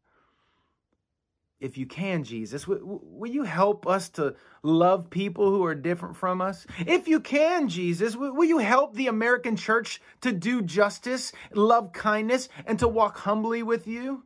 if 1.60 1.78
you 1.78 1.86
can, 1.88 2.24
Jesus, 2.24 2.68
will, 2.68 3.28
you 3.28 3.44
help 3.44 3.88
us 3.88 4.10
to 4.10 4.36
love 4.62 5.10
people 5.10 5.50
who 5.50 5.66
are 5.66 5.74
different 5.74 6.16
from 6.16 6.40
us? 6.42 6.68
If 6.86 7.08
you 7.08 7.20
can, 7.20 7.68
Jesus, 7.68 8.16
will 8.16 8.46
you 8.46 8.60
help 8.60 8.94
the 8.94 9.08
American 9.08 9.56
church 9.56 10.00
to 10.22 10.32
do 10.32 10.62
justice, 10.62 11.32
love 11.54 11.94
kindness, 11.94 12.50
and 12.66 12.78
to 12.80 12.88
walk 12.88 13.18
humbly 13.18 13.64
with 13.64 13.88
you? 13.88 14.24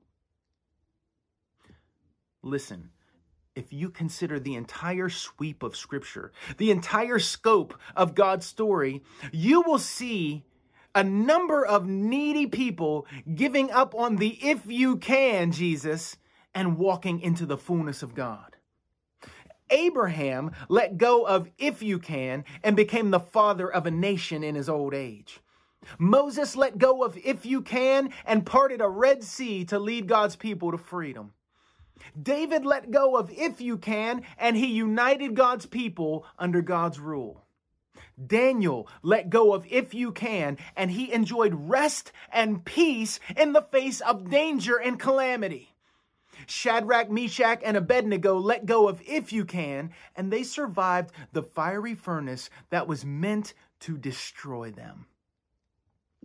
Listen, 2.43 2.89
if 3.55 3.73
you 3.73 3.89
consider 3.89 4.39
the 4.39 4.55
entire 4.55 5.09
sweep 5.09 5.61
of 5.61 5.75
Scripture, 5.75 6.31
the 6.57 6.71
entire 6.71 7.19
scope 7.19 7.77
of 7.95 8.15
God's 8.15 8.45
story, 8.45 9.03
you 9.31 9.61
will 9.61 9.79
see 9.79 10.45
a 10.95 11.03
number 11.03 11.65
of 11.65 11.87
needy 11.87 12.47
people 12.47 13.05
giving 13.35 13.71
up 13.71 13.93
on 13.95 14.17
the 14.17 14.37
if 14.41 14.65
you 14.65 14.97
can, 14.97 15.51
Jesus 15.51 16.17
and 16.53 16.77
walking 16.77 17.21
into 17.21 17.45
the 17.45 17.57
fullness 17.57 18.03
of 18.03 18.15
God. 18.15 18.57
Abraham 19.69 20.51
let 20.67 20.97
go 20.97 21.25
of 21.25 21.49
if 21.57 21.81
you 21.81 21.97
can 21.97 22.43
and 22.63 22.75
became 22.75 23.11
the 23.11 23.19
father 23.19 23.71
of 23.71 23.85
a 23.85 23.91
nation 23.91 24.43
in 24.43 24.55
his 24.55 24.67
old 24.67 24.93
age. 24.93 25.39
Moses 25.97 26.55
let 26.55 26.77
go 26.77 27.03
of 27.03 27.17
if 27.17 27.45
you 27.45 27.61
can 27.61 28.13
and 28.25 28.45
parted 28.45 28.81
a 28.81 28.89
Red 28.89 29.23
Sea 29.23 29.63
to 29.65 29.79
lead 29.79 30.07
God's 30.07 30.35
people 30.35 30.71
to 30.71 30.77
freedom. 30.77 31.33
David 32.21 32.65
let 32.65 32.91
go 32.91 33.15
of 33.15 33.31
if 33.31 33.61
you 33.61 33.77
can 33.77 34.23
and 34.37 34.55
he 34.55 34.67
united 34.67 35.35
God's 35.35 35.65
people 35.65 36.25
under 36.37 36.61
God's 36.61 36.99
rule. 36.99 37.45
Daniel 38.27 38.87
let 39.01 39.29
go 39.29 39.53
of 39.53 39.65
if 39.69 39.93
you 39.93 40.11
can 40.11 40.57
and 40.75 40.91
he 40.91 41.11
enjoyed 41.11 41.69
rest 41.69 42.11
and 42.31 42.63
peace 42.65 43.19
in 43.35 43.53
the 43.53 43.61
face 43.61 44.01
of 44.01 44.29
danger 44.29 44.77
and 44.77 44.99
calamity. 44.99 45.73
Shadrach, 46.47 47.09
Meshach, 47.09 47.61
and 47.63 47.77
Abednego 47.77 48.37
let 48.37 48.65
go 48.65 48.87
of 48.87 49.01
if 49.05 49.31
you 49.31 49.45
can, 49.45 49.91
and 50.15 50.31
they 50.31 50.43
survived 50.43 51.11
the 51.33 51.43
fiery 51.43 51.93
furnace 51.93 52.49
that 52.69 52.87
was 52.87 53.05
meant 53.05 53.53
to 53.81 53.97
destroy 53.97 54.71
them. 54.71 55.05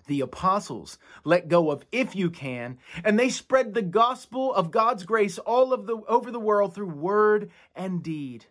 The 0.06 0.20
apostles 0.20 0.98
let 1.24 1.48
go 1.48 1.70
of 1.70 1.84
if 1.90 2.14
you 2.14 2.30
can, 2.30 2.78
and 3.04 3.18
they 3.18 3.28
spread 3.28 3.74
the 3.74 3.82
gospel 3.82 4.54
of 4.54 4.70
God's 4.70 5.04
grace 5.04 5.38
all 5.38 5.72
of 5.72 5.86
the 5.86 5.96
over 6.08 6.30
the 6.30 6.40
world 6.40 6.74
through 6.74 6.90
word 6.90 7.50
and 7.74 8.02
deed. 8.02 8.46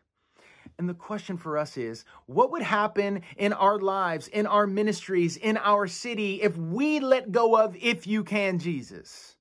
And 0.78 0.90
the 0.90 0.94
question 0.94 1.38
for 1.38 1.58
us 1.58 1.78
is 1.78 2.04
what 2.26 2.52
would 2.52 2.62
happen 2.62 3.22
in 3.38 3.54
our 3.54 3.80
lives, 3.80 4.28
in 4.28 4.46
our 4.46 4.68
ministries, 4.68 5.38
in 5.38 5.56
our 5.58 5.88
city 5.88 6.42
if 6.42 6.58
we 6.58 7.00
let 7.00 7.32
go 7.32 7.58
of 7.58 7.78
if 7.80 8.06
you 8.06 8.26
can, 8.26 8.60
Jesus? 8.60 9.38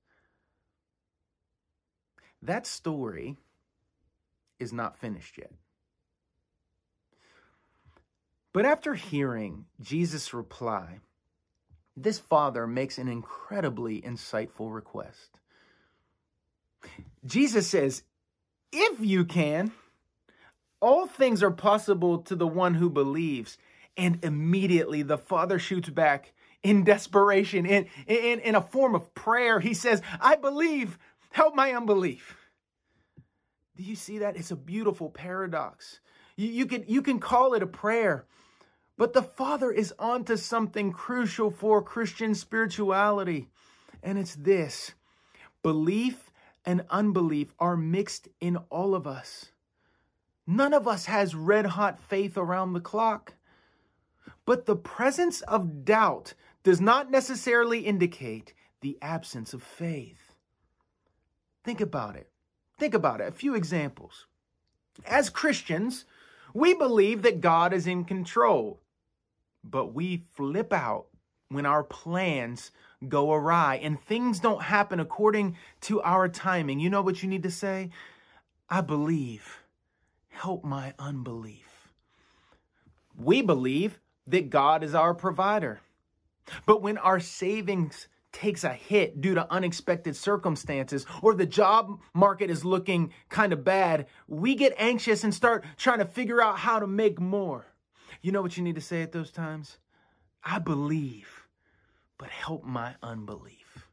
That 2.42 2.66
story 2.66 3.36
is 4.60 4.72
not 4.72 4.96
finished 4.96 5.38
yet. 5.38 5.50
But 8.52 8.64
after 8.64 8.94
hearing 8.94 9.64
Jesus' 9.80 10.32
reply, 10.32 11.00
this 11.96 12.18
father 12.18 12.66
makes 12.66 12.98
an 12.98 13.08
incredibly 13.08 14.00
insightful 14.00 14.72
request. 14.72 15.38
Jesus 17.24 17.66
says, 17.66 18.02
If 18.72 19.00
you 19.00 19.24
can, 19.24 19.72
all 20.80 21.06
things 21.06 21.42
are 21.42 21.50
possible 21.50 22.18
to 22.22 22.34
the 22.34 22.46
one 22.46 22.74
who 22.74 22.90
believes. 22.90 23.58
And 23.96 24.24
immediately 24.24 25.02
the 25.02 25.18
father 25.18 25.58
shoots 25.58 25.88
back 25.88 26.32
in 26.64 26.82
desperation, 26.82 27.64
in, 27.64 27.86
in, 28.06 28.40
in 28.40 28.54
a 28.56 28.60
form 28.60 28.94
of 28.94 29.14
prayer. 29.14 29.60
He 29.60 29.72
says, 29.72 30.02
I 30.20 30.34
believe, 30.34 30.98
Help 31.34 31.56
my 31.56 31.72
unbelief. 31.72 32.36
Do 33.76 33.82
you 33.82 33.96
see 33.96 34.18
that? 34.18 34.36
It's 34.36 34.52
a 34.52 34.56
beautiful 34.56 35.10
paradox. 35.10 35.98
You, 36.36 36.46
you, 36.46 36.66
can, 36.66 36.84
you 36.86 37.02
can 37.02 37.18
call 37.18 37.54
it 37.54 37.62
a 37.64 37.66
prayer, 37.66 38.24
but 38.96 39.12
the 39.12 39.22
Father 39.22 39.72
is 39.72 39.92
onto 39.98 40.36
something 40.36 40.92
crucial 40.92 41.50
for 41.50 41.82
Christian 41.82 42.34
spirituality. 42.34 43.48
And 44.02 44.18
it's 44.18 44.34
this 44.34 44.92
belief 45.62 46.30
and 46.64 46.84
unbelief 46.90 47.54
are 47.58 47.76
mixed 47.76 48.28
in 48.40 48.56
all 48.70 48.94
of 48.94 49.06
us. 49.06 49.50
None 50.46 50.74
of 50.74 50.86
us 50.86 51.06
has 51.06 51.34
red 51.34 51.66
hot 51.66 51.98
faith 51.98 52.36
around 52.36 52.72
the 52.72 52.80
clock. 52.80 53.34
But 54.46 54.66
the 54.66 54.76
presence 54.76 55.40
of 55.42 55.84
doubt 55.84 56.34
does 56.62 56.80
not 56.80 57.10
necessarily 57.10 57.80
indicate 57.80 58.52
the 58.80 58.98
absence 59.00 59.54
of 59.54 59.62
faith. 59.62 60.34
Think 61.64 61.80
about 61.80 62.16
it. 62.16 62.28
Think 62.78 62.92
about 62.92 63.20
it. 63.20 63.28
A 63.28 63.32
few 63.32 63.54
examples. 63.54 64.26
As 65.06 65.30
Christians, 65.30 66.04
we 66.52 66.74
believe 66.74 67.22
that 67.22 67.40
God 67.40 67.72
is 67.72 67.86
in 67.86 68.04
control, 68.04 68.80
but 69.64 69.94
we 69.94 70.22
flip 70.36 70.72
out 70.72 71.06
when 71.48 71.66
our 71.66 71.82
plans 71.82 72.70
go 73.08 73.32
awry 73.32 73.76
and 73.82 74.00
things 74.00 74.40
don't 74.40 74.62
happen 74.62 75.00
according 75.00 75.56
to 75.82 76.00
our 76.02 76.28
timing, 76.28 76.80
you 76.80 76.90
know 76.90 77.02
what 77.02 77.22
you 77.22 77.28
need 77.28 77.42
to 77.42 77.50
say? 77.50 77.90
I 78.68 78.80
believe. 78.80 79.60
Help 80.28 80.64
my 80.64 80.94
unbelief. 80.98 81.92
We 83.16 83.42
believe 83.42 84.00
that 84.26 84.50
God 84.50 84.82
is 84.82 84.94
our 84.94 85.14
provider. 85.14 85.80
But 86.66 86.82
when 86.82 86.98
our 86.98 87.20
savings 87.20 88.08
takes 88.32 88.64
a 88.64 88.72
hit 88.72 89.20
due 89.20 89.34
to 89.34 89.50
unexpected 89.52 90.16
circumstances 90.16 91.06
or 91.22 91.34
the 91.34 91.46
job 91.46 92.00
market 92.12 92.50
is 92.50 92.64
looking 92.64 93.12
kind 93.28 93.52
of 93.52 93.64
bad, 93.64 94.06
we 94.26 94.56
get 94.56 94.74
anxious 94.76 95.22
and 95.22 95.32
start 95.32 95.64
trying 95.76 96.00
to 96.00 96.04
figure 96.04 96.42
out 96.42 96.58
how 96.58 96.80
to 96.80 96.86
make 96.86 97.20
more. 97.20 97.64
You 98.24 98.32
know 98.32 98.40
what 98.40 98.56
you 98.56 98.62
need 98.62 98.76
to 98.76 98.80
say 98.80 99.02
at 99.02 99.12
those 99.12 99.30
times? 99.30 99.76
I 100.42 100.58
believe, 100.58 101.46
but 102.16 102.30
help 102.30 102.64
my 102.64 102.94
unbelief. 103.02 103.86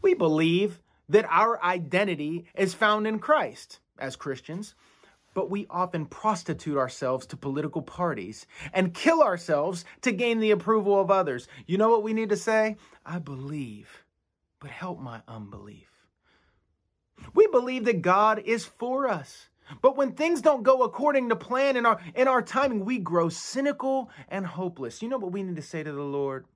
We 0.00 0.14
believe 0.14 0.78
that 1.08 1.26
our 1.28 1.60
identity 1.60 2.44
is 2.54 2.72
found 2.72 3.08
in 3.08 3.18
Christ 3.18 3.80
as 3.98 4.14
Christians, 4.14 4.76
but 5.34 5.50
we 5.50 5.66
often 5.68 6.06
prostitute 6.06 6.78
ourselves 6.78 7.26
to 7.26 7.36
political 7.36 7.82
parties 7.82 8.46
and 8.72 8.94
kill 8.94 9.24
ourselves 9.24 9.84
to 10.02 10.12
gain 10.12 10.38
the 10.38 10.52
approval 10.52 11.00
of 11.00 11.10
others. 11.10 11.48
You 11.66 11.78
know 11.78 11.90
what 11.90 12.04
we 12.04 12.12
need 12.12 12.28
to 12.28 12.36
say? 12.36 12.76
I 13.04 13.18
believe, 13.18 14.04
but 14.60 14.70
help 14.70 15.00
my 15.00 15.22
unbelief. 15.26 15.88
We 17.34 17.48
believe 17.48 17.86
that 17.86 18.02
God 18.02 18.38
is 18.38 18.66
for 18.66 19.08
us. 19.08 19.48
But 19.82 19.96
when 19.96 20.12
things 20.12 20.40
don't 20.40 20.62
go 20.62 20.82
according 20.82 21.28
to 21.28 21.36
plan 21.36 21.76
in 21.76 21.86
our 21.86 22.00
in 22.14 22.28
our 22.28 22.42
timing, 22.42 22.84
we 22.84 22.98
grow 22.98 23.28
cynical 23.28 24.10
and 24.28 24.46
hopeless. 24.46 25.02
You 25.02 25.08
know 25.08 25.18
what 25.18 25.32
we 25.32 25.42
need 25.42 25.56
to 25.56 25.62
say 25.62 25.82
to 25.82 25.92
the 25.92 26.02
Lord? 26.02 26.46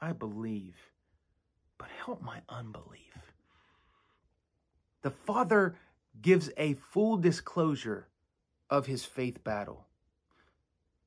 I 0.00 0.12
believe, 0.12 0.74
but 1.78 1.88
help 2.04 2.22
my 2.22 2.40
unbelief. 2.48 2.98
The 5.02 5.10
Father 5.10 5.76
gives 6.20 6.50
a 6.56 6.74
full 6.74 7.16
disclosure 7.16 8.08
of 8.70 8.86
his 8.86 9.04
faith 9.04 9.44
battle. 9.44 9.86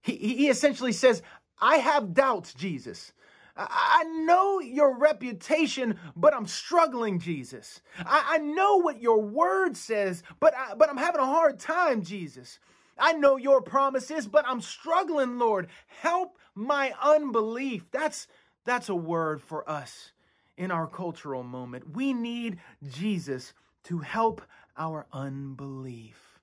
He, 0.02 0.16
he 0.16 0.50
essentially 0.50 0.92
says, 0.92 1.22
I 1.60 1.78
have 1.78 2.14
doubts, 2.14 2.54
Jesus. 2.54 3.12
I 3.58 4.04
know 4.04 4.60
your 4.60 4.98
reputation, 4.98 5.98
but 6.16 6.34
I'm 6.34 6.46
struggling, 6.46 7.20
Jesus. 7.20 7.82
I, 8.00 8.34
I 8.34 8.38
know 8.40 8.78
what 8.78 9.02
your 9.02 9.22
word 9.22 9.78
says, 9.78 10.24
but, 10.40 10.54
I, 10.58 10.74
but 10.76 10.90
I'm 10.90 10.98
having 10.98 11.22
a 11.22 11.26
hard 11.26 11.60
time, 11.60 12.02
Jesus. 12.04 12.60
I 12.98 13.14
know 13.14 13.38
your 13.38 13.62
promises, 13.62 14.28
but 14.28 14.46
I'm 14.48 14.62
struggling, 14.62 15.40
Lord. 15.40 15.68
Help 15.88 16.38
my 16.54 16.94
unbelief. 17.02 17.90
That's, 17.92 18.28
that's 18.66 18.90
a 18.90 18.96
word 18.96 19.42
for 19.42 19.70
us 19.70 20.12
in 20.58 20.72
our 20.72 20.88
cultural 20.88 21.44
moment. 21.44 21.96
We 21.96 22.14
need 22.14 22.60
Jesus 22.90 23.54
to 23.86 24.00
help 24.00 24.42
our 24.78 25.06
unbelief. 25.14 26.40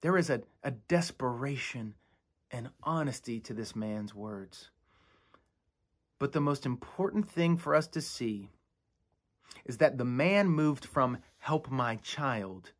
There 0.00 0.16
is 0.16 0.30
a, 0.30 0.42
a 0.64 0.70
desperation 0.72 1.94
and 2.50 2.70
honesty 2.82 3.38
to 3.40 3.54
this 3.54 3.76
man's 3.76 4.14
words. 4.14 4.70
But 6.20 6.32
the 6.32 6.40
most 6.40 6.66
important 6.66 7.28
thing 7.28 7.56
for 7.56 7.74
us 7.74 7.88
to 7.88 8.00
see 8.00 8.50
is 9.64 9.78
that 9.78 9.96
the 9.98 10.04
man 10.04 10.48
moved 10.48 10.84
from 10.84 11.18
help 11.38 11.70
my 11.70 11.96
child 11.96 12.72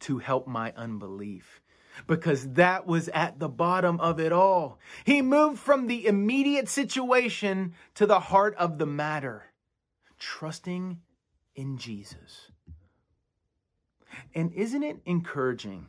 to 0.00 0.18
help 0.18 0.48
my 0.48 0.72
unbelief 0.76 1.62
because 2.08 2.54
that 2.54 2.84
was 2.84 3.08
at 3.10 3.38
the 3.38 3.48
bottom 3.48 4.00
of 4.00 4.18
it 4.18 4.32
all. 4.32 4.80
He 5.04 5.22
moved 5.22 5.60
from 5.60 5.86
the 5.86 6.04
immediate 6.06 6.68
situation 6.68 7.74
to 7.94 8.06
the 8.06 8.18
heart 8.18 8.56
of 8.56 8.78
the 8.78 8.86
matter, 8.86 9.44
trusting 10.18 11.00
in 11.54 11.78
Jesus. 11.78 12.50
And 14.34 14.52
isn't 14.52 14.82
it 14.82 15.00
encouraging 15.06 15.86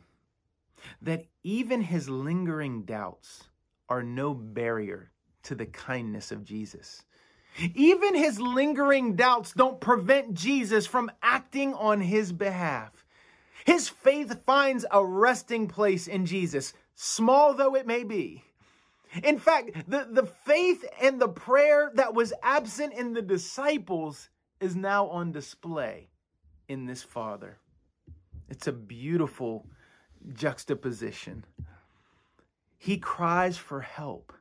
that 1.02 1.26
even 1.42 1.82
his 1.82 2.08
lingering 2.08 2.82
doubts 2.82 3.48
are 3.88 4.04
no 4.04 4.34
barrier 4.34 5.10
to 5.46 5.54
the 5.54 5.66
kindness 5.66 6.30
of 6.30 6.44
Jesus? 6.44 7.02
Even 7.74 8.14
his 8.14 8.38
lingering 8.38 9.16
doubts 9.16 9.52
don't 9.52 9.80
prevent 9.80 10.34
Jesus 10.34 10.86
from 10.86 11.10
acting 11.22 11.74
on 11.74 12.00
his 12.00 12.32
behalf. 12.32 13.04
His 13.64 13.88
faith 13.88 14.44
finds 14.44 14.84
a 14.90 15.04
resting 15.04 15.66
place 15.66 16.06
in 16.06 16.26
Jesus, 16.26 16.74
small 16.94 17.54
though 17.54 17.74
it 17.74 17.86
may 17.86 18.04
be. 18.04 18.44
In 19.24 19.38
fact, 19.38 19.88
the, 19.88 20.06
the 20.10 20.26
faith 20.26 20.84
and 21.00 21.20
the 21.20 21.28
prayer 21.28 21.90
that 21.94 22.14
was 22.14 22.32
absent 22.42 22.92
in 22.92 23.14
the 23.14 23.22
disciples 23.22 24.28
is 24.60 24.76
now 24.76 25.06
on 25.06 25.32
display 25.32 26.08
in 26.68 26.86
this 26.86 27.02
Father. 27.02 27.58
It's 28.48 28.66
a 28.66 28.72
beautiful 28.72 29.66
juxtaposition. 30.34 31.44
He 32.78 32.98
cries 32.98 33.56
for 33.56 33.80
help, 33.80 34.32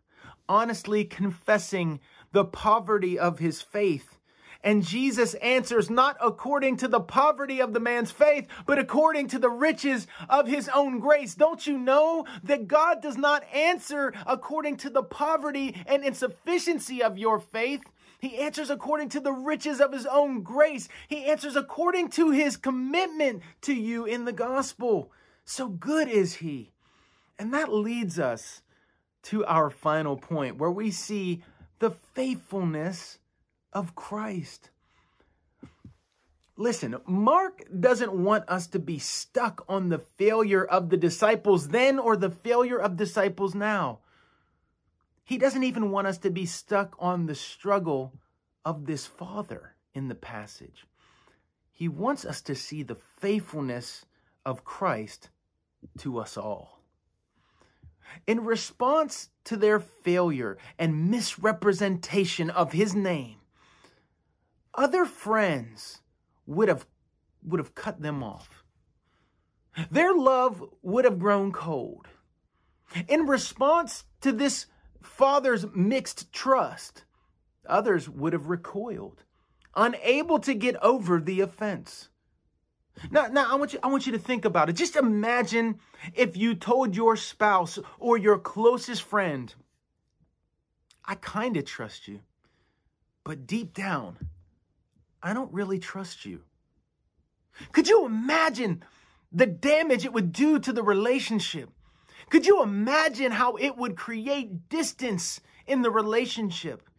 honestly 0.48 1.06
confessing 1.06 2.00
the 2.32 2.46
poverty 2.46 3.18
of 3.18 3.40
his 3.40 3.62
faith. 3.62 4.18
And 4.64 4.84
Jesus 4.84 5.36
answers 5.36 5.92
not 5.92 6.18
according 6.20 6.78
to 6.78 6.88
the 6.88 7.00
poverty 7.00 7.62
of 7.62 7.74
the 7.74 7.80
man's 7.80 8.10
faith, 8.10 8.48
but 8.66 8.80
according 8.80 9.28
to 9.28 9.40
the 9.40 9.50
riches 9.50 10.08
of 10.28 10.48
his 10.48 10.68
own 10.70 11.00
grace. 11.00 11.36
Don't 11.36 11.68
you 11.68 11.78
know 11.78 12.26
that 12.44 12.68
God 12.68 13.00
does 13.00 13.16
not 13.16 13.44
answer 13.54 14.12
according 14.26 14.78
to 14.78 14.90
the 14.90 15.04
poverty 15.04 15.76
and 15.86 16.04
insufficiency 16.04 17.04
of 17.04 17.20
your 17.20 17.40
faith? 17.40 17.84
He 18.20 18.40
answers 18.40 18.72
according 18.72 19.10
to 19.10 19.20
the 19.20 19.34
riches 19.34 19.80
of 19.80 19.94
his 19.94 20.08
own 20.08 20.42
grace. 20.42 20.90
He 21.08 21.26
answers 21.26 21.56
according 21.56 22.10
to 22.10 22.32
his 22.32 22.58
commitment 22.58 23.44
to 23.62 23.74
you 23.74 24.06
in 24.06 24.26
the 24.26 24.34
gospel. 24.34 25.12
So 25.44 25.68
good 25.68 26.08
is 26.08 26.36
he. 26.36 26.74
And 27.38 27.54
that 27.54 27.72
leads 27.72 28.18
us 28.18 28.64
to 29.26 29.46
our 29.46 29.70
final 29.70 30.18
point 30.18 30.58
where 30.58 30.72
we 30.72 30.92
see 30.92 31.44
the 31.80 31.92
faithfulness 31.92 33.20
of 33.74 33.96
Christ. 33.96 34.70
Listen, 36.58 36.96
Mark 37.06 37.64
doesn't 37.80 38.14
want 38.14 38.48
us 38.48 38.68
to 38.68 38.80
be 38.80 38.98
stuck 38.98 39.66
on 39.68 39.90
the 39.90 39.98
failure 39.98 40.64
of 40.64 40.90
the 40.90 40.98
disciples 40.98 41.68
then 41.68 42.00
or 42.00 42.16
the 42.16 42.30
failure 42.30 42.80
of 42.80 42.96
disciples 42.96 43.54
now. 43.54 44.00
He 45.26 45.38
doesn't 45.38 45.64
even 45.64 45.92
want 45.92 46.08
us 46.08 46.20
to 46.20 46.30
be 46.30 46.46
stuck 46.46 46.96
on 47.00 47.26
the 47.26 47.36
struggle 47.36 48.14
of 48.64 48.86
this 48.86 49.06
father 49.06 49.76
in 49.94 50.08
the 50.08 50.16
passage. 50.16 50.86
He 51.72 51.90
wants 51.90 52.24
us 52.26 52.42
to 52.44 52.56
see 52.56 52.84
the 52.84 52.96
faithfulness 52.96 54.06
of 54.46 54.64
Christ 54.64 55.30
to 55.98 56.20
us 56.20 56.38
all. 56.38 56.75
In 58.28 58.44
response 58.46 59.30
to 59.46 59.58
their 59.58 59.80
failure 59.80 60.58
and 60.78 61.10
misrepresentation 61.10 62.50
of 62.50 62.72
his 62.72 62.96
name, 62.96 63.38
other 64.74 65.06
friends 65.06 66.02
would 66.46 66.68
have, 66.68 66.86
would 67.44 67.60
have 67.60 67.76
cut 67.76 68.02
them 68.02 68.24
off. 68.24 68.64
Their 69.92 70.14
love 70.14 70.64
would 70.82 71.06
have 71.06 71.20
grown 71.20 71.52
cold. 71.52 72.08
In 73.08 73.26
response 73.26 74.06
to 74.22 74.32
this 74.32 74.68
father's 75.06 75.66
mixed 75.74 76.32
trust. 76.34 77.06
Others 77.68 78.10
would 78.10 78.34
have 78.34 78.48
recoiled, 78.48 79.24
unable 79.76 80.40
to 80.40 80.54
get 80.54 80.76
over 80.84 81.20
the 81.20 81.42
offense. 81.42 82.10
Now, 83.12 83.28
now 83.28 83.52
I 83.52 83.56
want 83.56 83.74
you 83.74 83.80
I 83.84 83.88
want 83.88 84.06
you 84.06 84.12
to 84.14 84.20
think 84.20 84.46
about 84.46 84.70
it. 84.70 84.74
Just 84.74 84.96
imagine 84.96 85.80
if 86.14 86.38
you 86.38 86.56
told 86.56 86.96
your 86.96 87.16
spouse 87.16 87.80
or 88.00 88.18
your 88.18 88.38
closest 88.38 89.04
friend, 89.04 89.54
I 91.04 91.16
kind 91.16 91.58
of 91.58 91.66
trust 91.66 92.08
you, 92.08 92.22
but 93.24 93.48
deep 93.48 93.74
down, 93.74 94.18
I 95.22 95.34
don't 95.34 95.54
really 95.54 95.80
trust 95.80 96.26
you. 96.26 96.42
Could 97.72 97.88
you 97.88 98.06
imagine 98.06 98.84
the 99.32 99.46
damage 99.46 100.06
it 100.06 100.14
would 100.14 100.32
do 100.32 100.60
to 100.60 100.74
the 100.74 100.84
relationship? 100.84 101.70
Could 102.30 102.46
you 102.46 102.64
imagine 102.64 103.32
how 103.32 103.56
it 103.56 103.78
would 103.78 103.96
create 103.96 104.70
distance 104.70 105.42
in 105.68 105.82
the 105.82 105.92
relationship? 105.92 106.90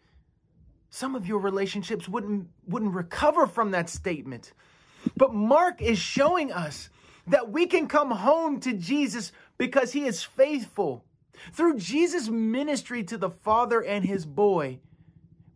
Some 0.90 1.14
of 1.14 1.26
your 1.26 1.40
relationships 1.40 2.08
wouldn't, 2.08 2.48
wouldn't 2.66 2.94
recover 2.94 3.46
from 3.46 3.72
that 3.72 3.90
statement. 3.90 4.52
But 5.16 5.34
Mark 5.34 5.82
is 5.82 5.98
showing 5.98 6.52
us 6.52 6.88
that 7.26 7.50
we 7.50 7.66
can 7.66 7.88
come 7.88 8.10
home 8.10 8.60
to 8.60 8.72
Jesus 8.72 9.32
because 9.58 9.92
he 9.92 10.06
is 10.06 10.22
faithful. 10.22 11.04
Through 11.52 11.78
Jesus' 11.78 12.28
ministry 12.28 13.04
to 13.04 13.18
the 13.18 13.30
Father 13.30 13.82
and 13.82 14.04
his 14.04 14.24
boy, 14.24 14.78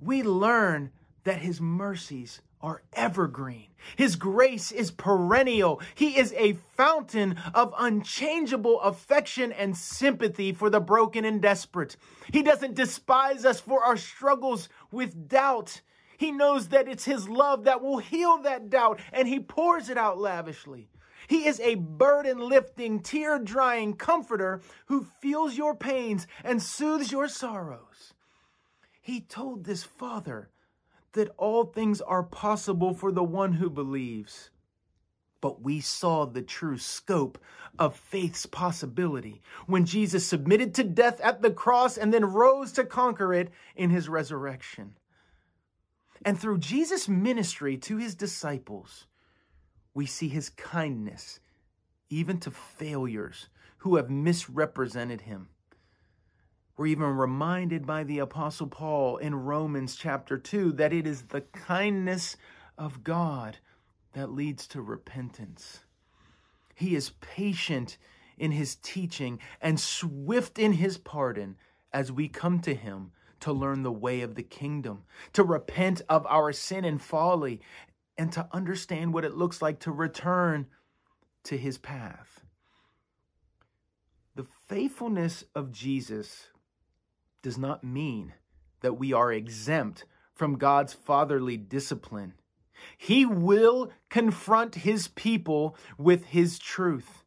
we 0.00 0.22
learn 0.22 0.90
that 1.24 1.38
his 1.38 1.60
mercies 1.60 2.40
are 2.62 2.82
evergreen. 2.92 3.68
His 3.96 4.16
grace 4.16 4.70
is 4.72 4.90
perennial. 4.90 5.80
He 5.94 6.18
is 6.18 6.34
a 6.36 6.58
fountain 6.76 7.36
of 7.54 7.74
unchangeable 7.78 8.80
affection 8.80 9.52
and 9.52 9.74
sympathy 9.76 10.52
for 10.52 10.68
the 10.68 10.80
broken 10.80 11.24
and 11.24 11.40
desperate. 11.40 11.96
He 12.32 12.42
doesn't 12.42 12.74
despise 12.74 13.46
us 13.46 13.60
for 13.60 13.82
our 13.82 13.96
struggles 13.96 14.68
with 14.90 15.28
doubt. 15.28 15.80
He 16.20 16.32
knows 16.32 16.68
that 16.68 16.86
it's 16.86 17.06
His 17.06 17.30
love 17.30 17.64
that 17.64 17.80
will 17.80 17.96
heal 17.96 18.42
that 18.42 18.68
doubt, 18.68 19.00
and 19.10 19.26
He 19.26 19.40
pours 19.40 19.88
it 19.88 19.96
out 19.96 20.18
lavishly. 20.18 20.90
He 21.26 21.46
is 21.46 21.58
a 21.60 21.76
burden 21.76 22.38
lifting, 22.38 23.00
tear 23.00 23.38
drying 23.38 23.94
comforter 23.94 24.60
who 24.88 25.06
feels 25.22 25.56
your 25.56 25.74
pains 25.74 26.26
and 26.44 26.62
soothes 26.62 27.10
your 27.10 27.26
sorrows. 27.26 28.12
He 29.00 29.22
told 29.22 29.64
this 29.64 29.82
father 29.82 30.50
that 31.12 31.32
all 31.38 31.64
things 31.64 32.02
are 32.02 32.22
possible 32.22 32.92
for 32.92 33.10
the 33.10 33.24
one 33.24 33.54
who 33.54 33.70
believes. 33.70 34.50
But 35.40 35.62
we 35.62 35.80
saw 35.80 36.26
the 36.26 36.42
true 36.42 36.76
scope 36.76 37.38
of 37.78 37.96
faith's 37.96 38.44
possibility 38.44 39.40
when 39.66 39.86
Jesus 39.86 40.26
submitted 40.26 40.74
to 40.74 40.84
death 40.84 41.18
at 41.22 41.40
the 41.40 41.50
cross 41.50 41.96
and 41.96 42.12
then 42.12 42.26
rose 42.26 42.72
to 42.72 42.84
conquer 42.84 43.32
it 43.32 43.48
in 43.74 43.88
his 43.88 44.06
resurrection. 44.06 44.96
And 46.24 46.38
through 46.38 46.58
Jesus' 46.58 47.08
ministry 47.08 47.76
to 47.78 47.96
his 47.96 48.14
disciples, 48.14 49.06
we 49.94 50.06
see 50.06 50.28
his 50.28 50.50
kindness 50.50 51.40
even 52.10 52.38
to 52.40 52.50
failures 52.50 53.48
who 53.78 53.96
have 53.96 54.10
misrepresented 54.10 55.22
him. 55.22 55.48
We're 56.76 56.86
even 56.86 57.16
reminded 57.16 57.86
by 57.86 58.04
the 58.04 58.18
Apostle 58.18 58.66
Paul 58.66 59.16
in 59.18 59.34
Romans 59.34 59.96
chapter 59.96 60.38
2 60.38 60.72
that 60.72 60.92
it 60.92 61.06
is 61.06 61.22
the 61.22 61.42
kindness 61.42 62.36
of 62.76 63.04
God 63.04 63.58
that 64.12 64.32
leads 64.32 64.66
to 64.68 64.82
repentance. 64.82 65.80
He 66.74 66.94
is 66.94 67.12
patient 67.20 67.98
in 68.38 68.52
his 68.52 68.76
teaching 68.76 69.38
and 69.60 69.78
swift 69.78 70.58
in 70.58 70.72
his 70.72 70.96
pardon 70.96 71.56
as 71.92 72.10
we 72.10 72.28
come 72.28 72.60
to 72.60 72.74
him 72.74 73.12
to 73.40 73.52
learn 73.52 73.82
the 73.82 73.92
way 73.92 74.20
of 74.20 74.34
the 74.34 74.42
kingdom, 74.42 75.04
to 75.32 75.42
repent 75.42 76.02
of 76.08 76.26
our 76.26 76.52
sin 76.52 76.84
and 76.84 77.00
folly, 77.00 77.60
and 78.16 78.32
to 78.32 78.48
understand 78.52 79.12
what 79.12 79.24
it 79.24 79.36
looks 79.36 79.62
like 79.62 79.80
to 79.80 79.90
return 79.90 80.66
to 81.44 81.56
his 81.56 81.78
path. 81.78 82.42
The 84.36 84.46
faithfulness 84.68 85.44
of 85.54 85.72
Jesus 85.72 86.48
does 87.42 87.58
not 87.58 87.82
mean 87.82 88.34
that 88.80 88.98
we 88.98 89.12
are 89.12 89.32
exempt 89.32 90.04
from 90.34 90.56
God's 90.56 90.92
fatherly 90.92 91.56
discipline. 91.56 92.34
He 92.96 93.26
will 93.26 93.90
confront 94.08 94.74
his 94.76 95.08
people 95.08 95.76
with 95.98 96.26
his 96.26 96.58
truth, 96.58 97.24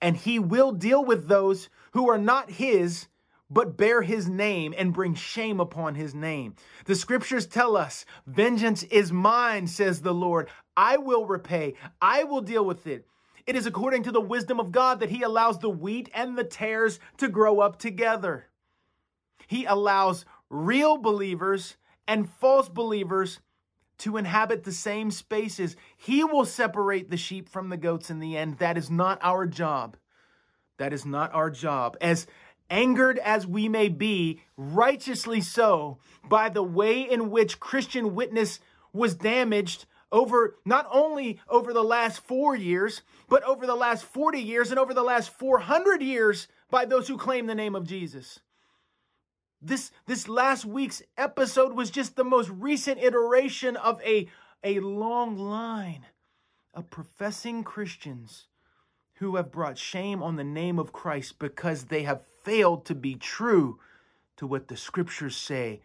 and 0.00 0.16
he 0.16 0.38
will 0.38 0.72
deal 0.72 1.04
with 1.04 1.28
those 1.28 1.68
who 1.92 2.10
are 2.10 2.18
not 2.18 2.50
his 2.50 3.06
but 3.52 3.76
bear 3.76 4.02
his 4.02 4.28
name 4.28 4.74
and 4.76 4.94
bring 4.94 5.14
shame 5.14 5.60
upon 5.60 5.94
his 5.94 6.14
name. 6.14 6.54
The 6.86 6.94
scriptures 6.94 7.46
tell 7.46 7.76
us, 7.76 8.04
Vengeance 8.26 8.82
is 8.84 9.12
mine, 9.12 9.66
says 9.66 10.00
the 10.00 10.14
Lord. 10.14 10.48
I 10.76 10.96
will 10.96 11.26
repay, 11.26 11.74
I 12.00 12.24
will 12.24 12.40
deal 12.40 12.64
with 12.64 12.86
it. 12.86 13.06
It 13.46 13.56
is 13.56 13.66
according 13.66 14.04
to 14.04 14.12
the 14.12 14.20
wisdom 14.20 14.58
of 14.60 14.72
God 14.72 15.00
that 15.00 15.10
he 15.10 15.22
allows 15.22 15.58
the 15.58 15.68
wheat 15.68 16.08
and 16.14 16.38
the 16.38 16.44
tares 16.44 16.98
to 17.18 17.28
grow 17.28 17.60
up 17.60 17.78
together. 17.78 18.46
He 19.48 19.64
allows 19.64 20.24
real 20.48 20.96
believers 20.96 21.76
and 22.06 22.30
false 22.30 22.68
believers 22.68 23.40
to 23.98 24.16
inhabit 24.16 24.64
the 24.64 24.72
same 24.72 25.10
spaces. 25.10 25.76
He 25.96 26.24
will 26.24 26.44
separate 26.44 27.10
the 27.10 27.16
sheep 27.16 27.48
from 27.48 27.68
the 27.68 27.76
goats 27.76 28.10
in 28.10 28.20
the 28.20 28.36
end. 28.36 28.58
That 28.58 28.78
is 28.78 28.90
not 28.90 29.18
our 29.22 29.46
job. 29.46 29.96
That 30.78 30.92
is 30.92 31.04
not 31.04 31.34
our 31.34 31.50
job. 31.50 31.96
As 32.00 32.26
angered 32.70 33.18
as 33.18 33.46
we 33.46 33.68
may 33.68 33.88
be, 33.88 34.40
righteously 34.56 35.40
so, 35.40 35.98
by 36.28 36.48
the 36.48 36.62
way 36.62 37.02
in 37.02 37.30
which 37.30 37.60
Christian 37.60 38.14
witness 38.14 38.60
was 38.92 39.14
damaged 39.14 39.86
over 40.10 40.56
not 40.64 40.86
only 40.92 41.40
over 41.48 41.72
the 41.72 41.82
last 41.82 42.20
four 42.20 42.54
years, 42.54 43.02
but 43.28 43.42
over 43.44 43.66
the 43.66 43.74
last 43.74 44.04
40 44.04 44.40
years 44.40 44.70
and 44.70 44.78
over 44.78 44.92
the 44.92 45.02
last 45.02 45.30
400 45.30 46.02
years 46.02 46.48
by 46.70 46.84
those 46.84 47.08
who 47.08 47.16
claim 47.16 47.46
the 47.46 47.54
name 47.54 47.74
of 47.74 47.86
Jesus. 47.86 48.40
This, 49.60 49.90
this 50.06 50.28
last 50.28 50.64
week's 50.64 51.02
episode 51.16 51.72
was 51.72 51.90
just 51.90 52.16
the 52.16 52.24
most 52.24 52.50
recent 52.50 53.00
iteration 53.00 53.76
of 53.76 54.02
a, 54.02 54.28
a 54.62 54.80
long 54.80 55.36
line 55.36 56.06
of 56.74 56.90
professing 56.90 57.62
Christians 57.62 58.48
who 59.14 59.36
have 59.36 59.52
brought 59.52 59.78
shame 59.78 60.22
on 60.22 60.36
the 60.36 60.44
name 60.44 60.78
of 60.78 60.92
Christ 60.92 61.38
because 61.38 61.84
they 61.84 62.02
have 62.02 62.22
failed 62.42 62.86
to 62.86 62.94
be 62.94 63.14
true 63.14 63.78
to 64.36 64.46
what 64.46 64.68
the 64.68 64.76
scriptures 64.76 65.36
say 65.36 65.82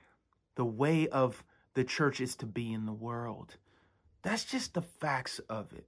the 0.56 0.66
way 0.66 1.08
of 1.08 1.44
the 1.74 1.84
church 1.84 2.20
is 2.20 2.36
to 2.36 2.46
be 2.46 2.74
in 2.74 2.86
the 2.86 2.94
world. 2.94 3.56
That's 4.24 4.44
just 4.44 4.74
the 4.74 4.82
facts 4.82 5.40
of 5.50 5.72
it. 5.74 5.88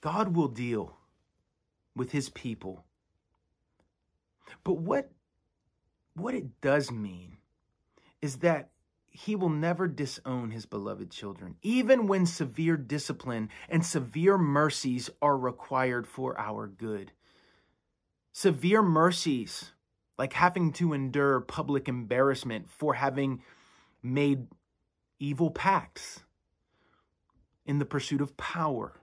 God 0.00 0.34
will 0.34 0.48
deal 0.48 0.96
with 1.94 2.12
his 2.12 2.28
people. 2.30 2.84
But 4.64 4.78
what 4.78 5.10
what 6.14 6.34
it 6.34 6.60
does 6.60 6.90
mean 6.90 7.36
is 8.22 8.36
that 8.38 8.70
he 9.10 9.34
will 9.34 9.50
never 9.50 9.88
disown 9.88 10.50
his 10.50 10.66
beloved 10.66 11.10
children, 11.10 11.56
even 11.62 12.06
when 12.06 12.26
severe 12.26 12.76
discipline 12.76 13.48
and 13.68 13.84
severe 13.84 14.38
mercies 14.38 15.10
are 15.22 15.36
required 15.36 16.06
for 16.06 16.38
our 16.38 16.66
good. 16.66 17.12
Severe 18.36 18.82
mercies, 18.82 19.72
like 20.18 20.34
having 20.34 20.70
to 20.74 20.92
endure 20.92 21.40
public 21.40 21.88
embarrassment 21.88 22.68
for 22.68 22.92
having 22.92 23.40
made 24.02 24.48
evil 25.18 25.50
pacts 25.50 26.20
in 27.64 27.78
the 27.78 27.86
pursuit 27.86 28.20
of 28.20 28.36
power 28.36 29.00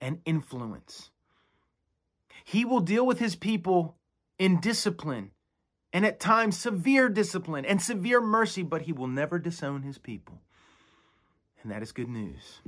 and 0.00 0.18
influence. 0.24 1.10
He 2.44 2.64
will 2.64 2.80
deal 2.80 3.06
with 3.06 3.20
his 3.20 3.36
people 3.36 3.94
in 4.36 4.58
discipline 4.58 5.30
and 5.92 6.04
at 6.04 6.18
times 6.18 6.56
severe 6.56 7.08
discipline 7.08 7.64
and 7.64 7.80
severe 7.80 8.20
mercy, 8.20 8.64
but 8.64 8.82
he 8.82 8.92
will 8.92 9.06
never 9.06 9.38
disown 9.38 9.82
his 9.82 9.98
people. 9.98 10.42
And 11.62 11.70
that 11.70 11.84
is 11.84 11.92
good 11.92 12.08
news. 12.08 12.62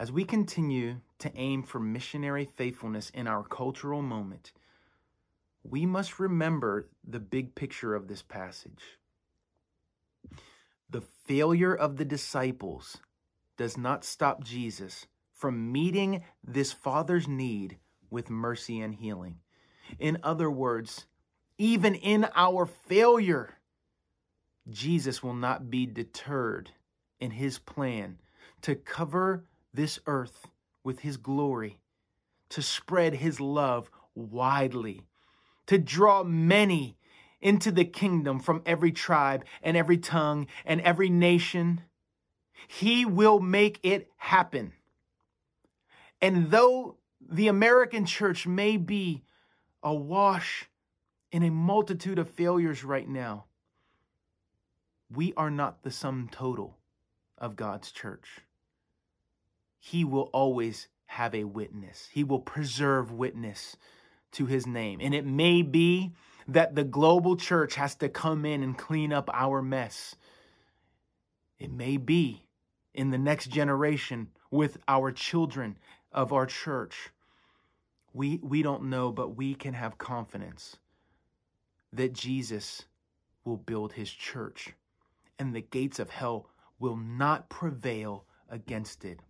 As 0.00 0.10
we 0.10 0.24
continue 0.24 1.02
to 1.18 1.30
aim 1.36 1.62
for 1.62 1.78
missionary 1.78 2.46
faithfulness 2.46 3.10
in 3.10 3.26
our 3.26 3.42
cultural 3.42 4.00
moment, 4.00 4.52
we 5.62 5.84
must 5.84 6.18
remember 6.18 6.88
the 7.06 7.20
big 7.20 7.54
picture 7.54 7.94
of 7.94 8.08
this 8.08 8.22
passage. 8.22 8.98
The 10.88 11.02
failure 11.26 11.74
of 11.74 11.98
the 11.98 12.06
disciples 12.06 12.96
does 13.58 13.76
not 13.76 14.02
stop 14.02 14.42
Jesus 14.42 15.06
from 15.34 15.70
meeting 15.70 16.24
this 16.42 16.72
Father's 16.72 17.28
need 17.28 17.76
with 18.08 18.30
mercy 18.30 18.80
and 18.80 18.94
healing. 18.94 19.40
In 19.98 20.16
other 20.22 20.50
words, 20.50 21.04
even 21.58 21.94
in 21.94 22.26
our 22.34 22.64
failure, 22.64 23.58
Jesus 24.66 25.22
will 25.22 25.34
not 25.34 25.70
be 25.70 25.84
deterred 25.84 26.70
in 27.20 27.32
his 27.32 27.58
plan 27.58 28.16
to 28.62 28.74
cover 28.74 29.44
this 29.72 29.98
earth 30.06 30.48
with 30.84 31.00
his 31.00 31.16
glory, 31.16 31.80
to 32.50 32.62
spread 32.62 33.14
his 33.14 33.40
love 33.40 33.90
widely, 34.14 35.06
to 35.66 35.78
draw 35.78 36.24
many 36.24 36.96
into 37.40 37.70
the 37.70 37.84
kingdom 37.84 38.40
from 38.40 38.62
every 38.66 38.92
tribe 38.92 39.44
and 39.62 39.76
every 39.76 39.98
tongue 39.98 40.46
and 40.64 40.80
every 40.80 41.08
nation. 41.08 41.82
He 42.68 43.04
will 43.04 43.40
make 43.40 43.78
it 43.82 44.10
happen. 44.16 44.72
And 46.20 46.50
though 46.50 46.96
the 47.20 47.48
American 47.48 48.04
church 48.04 48.46
may 48.46 48.76
be 48.76 49.22
awash 49.82 50.68
in 51.32 51.42
a 51.42 51.50
multitude 51.50 52.18
of 52.18 52.28
failures 52.28 52.84
right 52.84 53.08
now. 53.08 53.44
We 55.14 55.32
are 55.36 55.50
not 55.50 55.82
the 55.82 55.90
sum 55.90 56.28
total 56.30 56.76
of 57.38 57.56
God's 57.56 57.90
church. 57.90 58.40
He 59.80 60.04
will 60.04 60.30
always 60.32 60.86
have 61.06 61.34
a 61.34 61.44
witness, 61.44 62.08
He 62.12 62.22
will 62.22 62.38
preserve 62.38 63.10
witness 63.10 63.76
to 64.32 64.46
His 64.46 64.66
name. 64.66 65.00
And 65.02 65.12
it 65.12 65.26
may 65.26 65.62
be 65.62 66.12
that 66.46 66.76
the 66.76 66.84
global 66.84 67.36
church 67.36 67.74
has 67.74 67.96
to 67.96 68.08
come 68.08 68.44
in 68.44 68.62
and 68.62 68.78
clean 68.78 69.12
up 69.12 69.28
our 69.32 69.60
mess. 69.60 70.14
It 71.58 71.72
may 71.72 71.96
be 71.96 72.44
in 72.94 73.10
the 73.10 73.18
next 73.18 73.48
generation 73.48 74.28
with 74.50 74.78
our 74.86 75.10
children 75.10 75.76
of 76.12 76.32
our 76.32 76.46
church 76.46 77.10
we, 78.12 78.40
we 78.42 78.62
don't 78.62 78.84
know, 78.84 79.12
but 79.12 79.36
we 79.36 79.54
can 79.54 79.74
have 79.74 79.98
confidence 79.98 80.76
that 81.92 82.12
Jesus 82.12 82.84
will 83.44 83.56
build 83.56 83.92
his 83.92 84.10
church 84.10 84.74
and 85.38 85.54
the 85.54 85.60
gates 85.60 85.98
of 85.98 86.10
hell 86.10 86.48
will 86.78 86.96
not 86.96 87.48
prevail 87.48 88.24
against 88.48 89.04
it. 89.04 89.20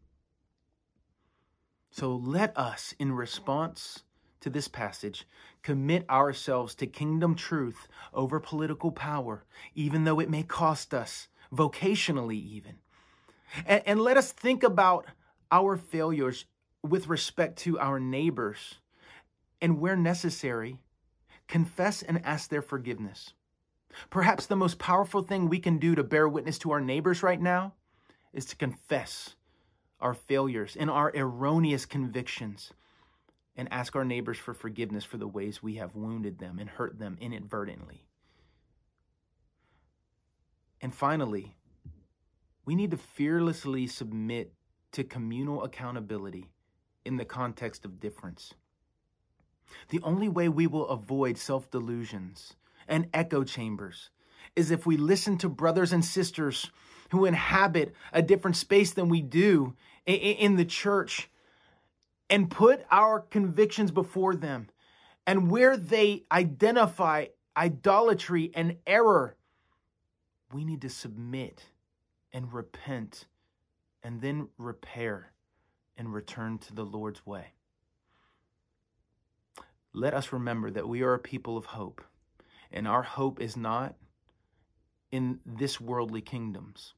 So 1.91 2.15
let 2.15 2.57
us, 2.57 2.95
in 2.99 3.13
response 3.13 4.05
to 4.41 4.51
this 4.51 4.69
passage, 4.69 5.27
commit 5.63 6.09
ourselves 6.09 6.75
to 6.77 6.87
kingdom 6.87 7.35
truth 7.35 7.89
over 8.15 8.41
political 8.41 8.91
power, 8.91 9.45
even 9.75 10.05
though 10.05 10.21
it 10.21 10.31
may 10.31 10.43
cost 10.43 10.95
us, 10.95 11.29
vocationally, 11.53 12.41
even. 12.43 12.77
And, 13.67 13.83
and 13.85 14.01
let 14.01 14.17
us 14.17 14.33
think 14.33 14.63
about 14.63 15.07
our 15.51 15.77
failures 15.77 16.47
with 16.83 17.09
respect 17.09 17.59
to 17.59 17.79
our 17.79 18.01
neighbors, 18.01 18.77
and 19.61 19.79
where 19.81 19.97
necessary, 19.97 20.79
confess 21.49 22.03
and 22.03 22.25
ask 22.25 22.49
their 22.49 22.63
forgiveness. 22.63 23.35
Perhaps 24.09 24.47
the 24.47 24.57
most 24.57 24.79
powerful 24.79 25.23
thing 25.23 25.49
we 25.49 25.59
can 25.59 25.79
do 25.79 25.95
to 25.97 26.05
bear 26.05 26.29
witness 26.29 26.59
to 26.61 26.71
our 26.71 26.81
neighbors 26.81 27.23
right 27.23 27.41
now 27.41 27.75
is 28.33 28.47
to 28.47 28.57
confess 28.57 29.35
our 30.01 30.15
failures 30.15 30.77
and 30.79 30.91
our 30.91 31.13
erroneous 31.15 31.87
convictions 31.87 32.73
and 33.57 33.69
ask 33.73 33.95
our 33.95 34.05
neighbors 34.05 34.39
for 34.39 34.55
forgiveness 34.55 35.05
for 35.05 35.19
the 35.19 35.29
ways 35.29 35.63
we 35.63 35.75
have 35.75 35.95
wounded 35.95 36.39
them 36.39 36.59
and 36.59 36.71
hurt 36.71 36.99
them 36.99 37.17
inadvertently. 37.21 38.07
And 40.81 40.95
finally, 40.95 41.55
we 42.65 42.75
need 42.75 42.91
to 42.93 42.97
fearlessly 42.97 43.87
submit 43.87 44.55
to 44.93 45.05
communal 45.05 45.63
accountability 45.63 46.47
in 47.05 47.17
the 47.17 47.25
context 47.25 47.85
of 47.85 48.01
difference. 48.01 48.55
The 49.91 50.01
only 50.03 50.29
way 50.29 50.49
we 50.49 50.67
will 50.67 50.89
avoid 50.89 51.39
self 51.39 51.71
delusions 51.71 52.55
and 52.89 53.09
echo 53.13 53.45
chambers 53.45 54.11
is 54.57 54.71
if 54.71 54.87
we 54.87 54.97
listen 54.97 55.39
to 55.39 55.49
brothers 55.49 55.93
and 55.93 56.05
sisters 56.05 56.71
who 57.11 57.25
inhabit 57.25 57.95
a 58.13 58.23
different 58.23 58.57
space 58.57 58.93
than 58.93 59.09
we 59.09 59.21
do 59.21 59.75
in 60.07 60.57
the 60.57 60.65
church 60.65 61.31
and 62.29 62.51
put 62.51 62.85
our 62.91 63.21
convictions 63.21 63.91
before 63.91 64.35
them. 64.35 64.69
And 65.27 65.51
where 65.51 65.77
they 65.77 66.25
identify 66.33 67.27
idolatry 67.57 68.51
and 68.55 68.77
error, 68.87 69.37
we 70.53 70.65
need 70.65 70.83
to 70.83 70.89
submit 70.89 71.67
and 72.33 72.53
repent 72.53 73.27
and 74.03 74.21
then 74.21 74.49
repair 74.59 75.33
and 75.97 76.13
return 76.13 76.59
to 76.59 76.75
the 76.75 76.85
Lord's 76.85 77.25
way. 77.27 77.53
Let 79.93 80.15
us 80.15 80.33
remember 80.33 80.71
that 80.71 80.89
we 80.89 81.03
are 81.03 81.15
a 81.15 81.19
people 81.19 81.57
of 81.57 81.67
hope, 81.67 82.03
and 82.73 82.89
our 82.89 83.03
hope 83.03 83.41
is 83.41 83.57
not 83.57 83.97
in 85.11 85.41
this 85.45 85.81
worldly 85.81 86.21
kingdoms. 86.21 86.95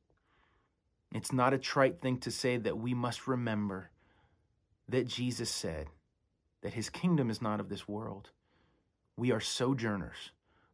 It's 1.14 1.32
not 1.32 1.52
a 1.52 1.58
trite 1.58 2.00
thing 2.00 2.18
to 2.18 2.30
say 2.30 2.56
that 2.56 2.78
we 2.78 2.94
must 2.94 3.26
remember 3.26 3.90
that 4.88 5.06
Jesus 5.06 5.50
said 5.50 5.88
that 6.62 6.74
his 6.74 6.88
kingdom 6.88 7.28
is 7.28 7.42
not 7.42 7.60
of 7.60 7.68
this 7.68 7.86
world. 7.86 8.30
We 9.16 9.30
are 9.30 9.40
sojourners, 9.40 10.30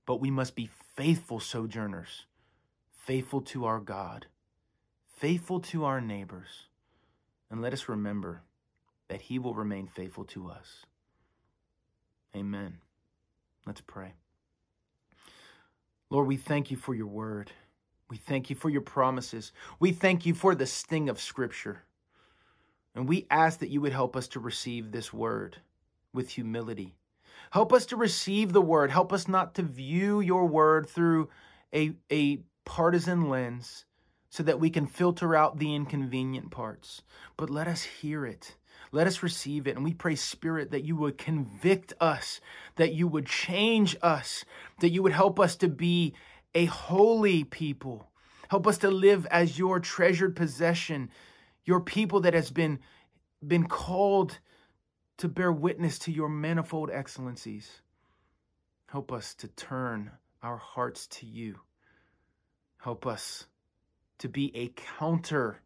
but 0.07 0.20
we 0.20 0.30
must 0.30 0.55
be 0.55 0.70
faithful 0.95 1.41
sojourners, 1.41 2.26
faithful 2.91 3.41
to 3.43 3.64
our 3.64 3.80
God, 3.80 4.26
faithful 5.16 5.61
to 5.61 5.84
our 5.84 6.01
neighbors. 6.01 6.68
And 7.51 7.61
let 7.61 7.72
us 7.72 7.89
remember 7.89 8.43
that 9.09 9.22
he 9.22 9.39
will 9.39 9.55
remain 9.55 9.86
faithful 9.86 10.24
to 10.26 10.49
us. 10.49 10.84
Amen. 12.36 12.78
Let's 13.66 13.80
pray. 13.80 14.12
Lord, 16.11 16.26
we 16.26 16.36
thank 16.36 16.70
you 16.70 16.76
for 16.76 16.95
your 16.95 17.07
word. 17.07 17.53
We 18.11 18.16
thank 18.16 18.48
you 18.48 18.56
for 18.56 18.70
your 18.70 18.80
promises. 18.80 19.52
We 19.78 19.92
thank 19.92 20.24
you 20.24 20.34
for 20.34 20.54
the 20.54 20.66
sting 20.66 21.09
of 21.09 21.20
Scripture. 21.20 21.82
And 22.94 23.09
we 23.09 23.26
ask 23.30 23.61
that 23.61 23.68
you 23.68 23.80
would 23.80 23.92
help 23.92 24.16
us 24.16 24.28
to 24.28 24.40
receive 24.40 24.90
this 24.90 25.12
word 25.12 25.59
with 26.12 26.30
humility. 26.30 26.94
Help 27.50 27.72
us 27.72 27.86
to 27.86 27.96
receive 27.96 28.52
the 28.52 28.62
word. 28.62 28.90
Help 28.90 29.12
us 29.12 29.28
not 29.28 29.54
to 29.54 29.62
view 29.62 30.20
your 30.20 30.46
word 30.46 30.88
through 30.88 31.28
a, 31.74 31.92
a 32.11 32.40
partisan 32.64 33.28
lens 33.28 33.84
so 34.30 34.42
that 34.42 34.61
we 34.61 34.70
can 34.70 34.86
filter 34.86 35.34
out 35.34 35.59
the 35.59 35.74
inconvenient 35.74 36.50
parts. 36.50 37.02
But 37.36 37.50
let 37.50 37.66
us 37.66 37.82
hear 37.82 38.26
it. 38.26 38.56
Let 38.92 39.06
us 39.06 39.22
receive 39.22 39.66
it. 39.66 39.76
And 39.76 39.84
we 39.84 39.94
pray, 39.94 40.14
Spirit, 40.14 40.70
that 40.70 40.84
you 40.84 40.96
would 40.96 41.18
convict 41.18 41.92
us, 42.00 42.40
that 42.76 42.94
you 42.94 43.06
would 43.09 43.26
change 43.26 43.96
us, 44.02 44.44
that 44.80 44.90
you 44.90 45.02
would 45.02 45.12
help 45.12 45.38
us 45.40 45.56
to 45.56 45.68
be 45.68 46.14
a 46.55 46.64
holy 46.66 47.44
people. 47.44 48.11
Help 48.49 48.66
us 48.66 48.78
to 48.78 48.90
live 48.90 49.26
as 49.26 49.59
your 49.59 49.80
treasured 49.80 50.34
possession, 50.34 51.11
your 51.64 51.80
people 51.80 52.20
that 52.20 52.34
has 52.34 52.51
been, 52.51 52.78
been 53.46 53.66
called 53.66 54.38
to 55.18 55.28
bear 55.28 55.53
witness 55.53 55.99
to 56.01 56.12
your 56.12 56.28
manifold 56.28 56.90
excellencies. 56.90 57.82
Help 58.86 59.12
us 59.12 59.34
to 59.34 59.49
turn 59.49 60.11
our 60.42 60.57
hearts 60.57 61.07
to 61.09 61.26
you. 61.26 61.57
Help 62.78 63.07
us 63.07 63.46
to 64.18 64.28
be 64.28 64.57
a 64.57 64.68
counter 64.99 65.61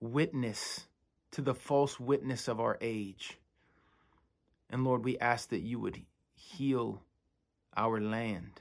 witness 0.00 0.86
to 1.32 1.42
the 1.42 1.54
false 1.54 1.98
witness 1.98 2.48
of 2.48 2.60
our 2.60 2.78
age. 2.80 3.38
And 4.70 4.84
Lord, 4.84 5.04
we 5.04 5.18
ask 5.18 5.48
that 5.50 5.60
you 5.60 5.80
would 5.80 6.00
heal 6.34 7.02
our 7.76 8.00
land. 8.00 8.60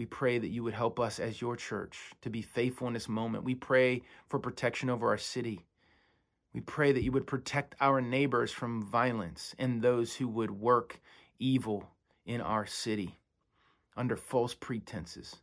We 0.00 0.06
pray 0.06 0.38
that 0.38 0.48
you 0.48 0.64
would 0.64 0.72
help 0.72 0.98
us 0.98 1.20
as 1.20 1.42
your 1.42 1.56
church 1.56 2.12
to 2.22 2.30
be 2.30 2.40
faithful 2.40 2.86
in 2.88 2.94
this 2.94 3.06
moment. 3.06 3.44
We 3.44 3.54
pray 3.54 4.00
for 4.28 4.38
protection 4.38 4.88
over 4.88 5.06
our 5.08 5.18
city. 5.18 5.66
We 6.54 6.62
pray 6.62 6.92
that 6.92 7.02
you 7.02 7.12
would 7.12 7.26
protect 7.26 7.74
our 7.82 8.00
neighbors 8.00 8.50
from 8.50 8.82
violence 8.82 9.54
and 9.58 9.82
those 9.82 10.14
who 10.14 10.26
would 10.26 10.52
work 10.52 10.98
evil 11.38 11.86
in 12.24 12.40
our 12.40 12.64
city 12.64 13.18
under 13.94 14.16
false 14.16 14.54
pretenses. 14.54 15.36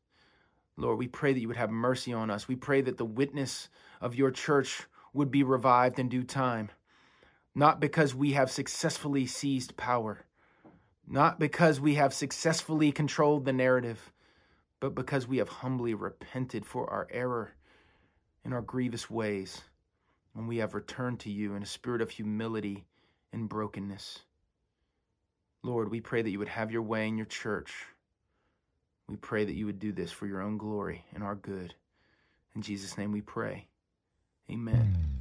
Lord, 0.75 0.97
we 0.97 1.07
pray 1.07 1.33
that 1.33 1.39
you 1.39 1.47
would 1.49 1.57
have 1.57 1.69
mercy 1.69 2.11
on 2.11 2.31
us. 2.31 2.47
We 2.47 2.55
pray 2.55 2.81
that 2.81 2.97
the 2.97 3.05
witness 3.05 3.69
of 4.01 4.15
your 4.15 4.31
church 4.31 4.87
would 5.13 5.29
be 5.29 5.43
revived 5.43 5.99
in 5.99 6.09
due 6.09 6.23
time, 6.23 6.69
not 7.53 7.79
because 7.79 8.15
we 8.15 8.31
have 8.31 8.49
successfully 8.49 9.27
seized 9.27 9.77
power, 9.77 10.25
not 11.07 11.39
because 11.39 11.79
we 11.79 11.93
have 11.93 12.11
successfully 12.11 12.91
controlled 12.91 13.45
the 13.45 13.53
narrative, 13.53 14.11
but 14.79 14.95
because 14.95 15.27
we 15.27 15.37
have 15.37 15.49
humbly 15.49 15.93
repented 15.93 16.65
for 16.65 16.89
our 16.89 17.07
error 17.11 17.51
and 18.43 18.53
our 18.53 18.61
grievous 18.61 19.09
ways, 19.09 19.61
and 20.35 20.47
we 20.47 20.57
have 20.57 20.73
returned 20.73 21.19
to 21.21 21.31
you 21.31 21.55
in 21.55 21.63
a 21.63 21.67
spirit 21.67 22.01
of 22.01 22.11
humility 22.11 22.85
and 23.33 23.49
brokenness. 23.49 24.19
Lord, 25.63 25.89
we 25.89 25.99
pray 25.99 26.21
that 26.21 26.29
you 26.29 26.39
would 26.39 26.47
have 26.47 26.71
your 26.71 26.83
way 26.83 27.07
in 27.07 27.17
your 27.17 27.25
church. 27.25 27.73
We 29.09 29.15
pray 29.15 29.45
that 29.45 29.55
you 29.55 29.65
would 29.65 29.79
do 29.79 29.91
this 29.91 30.11
for 30.11 30.27
your 30.27 30.41
own 30.41 30.57
glory 30.57 31.05
and 31.13 31.23
our 31.23 31.35
good. 31.35 31.73
In 32.55 32.61
Jesus' 32.61 32.97
name 32.97 33.11
we 33.11 33.21
pray. 33.21 33.67
Amen. 34.49 35.16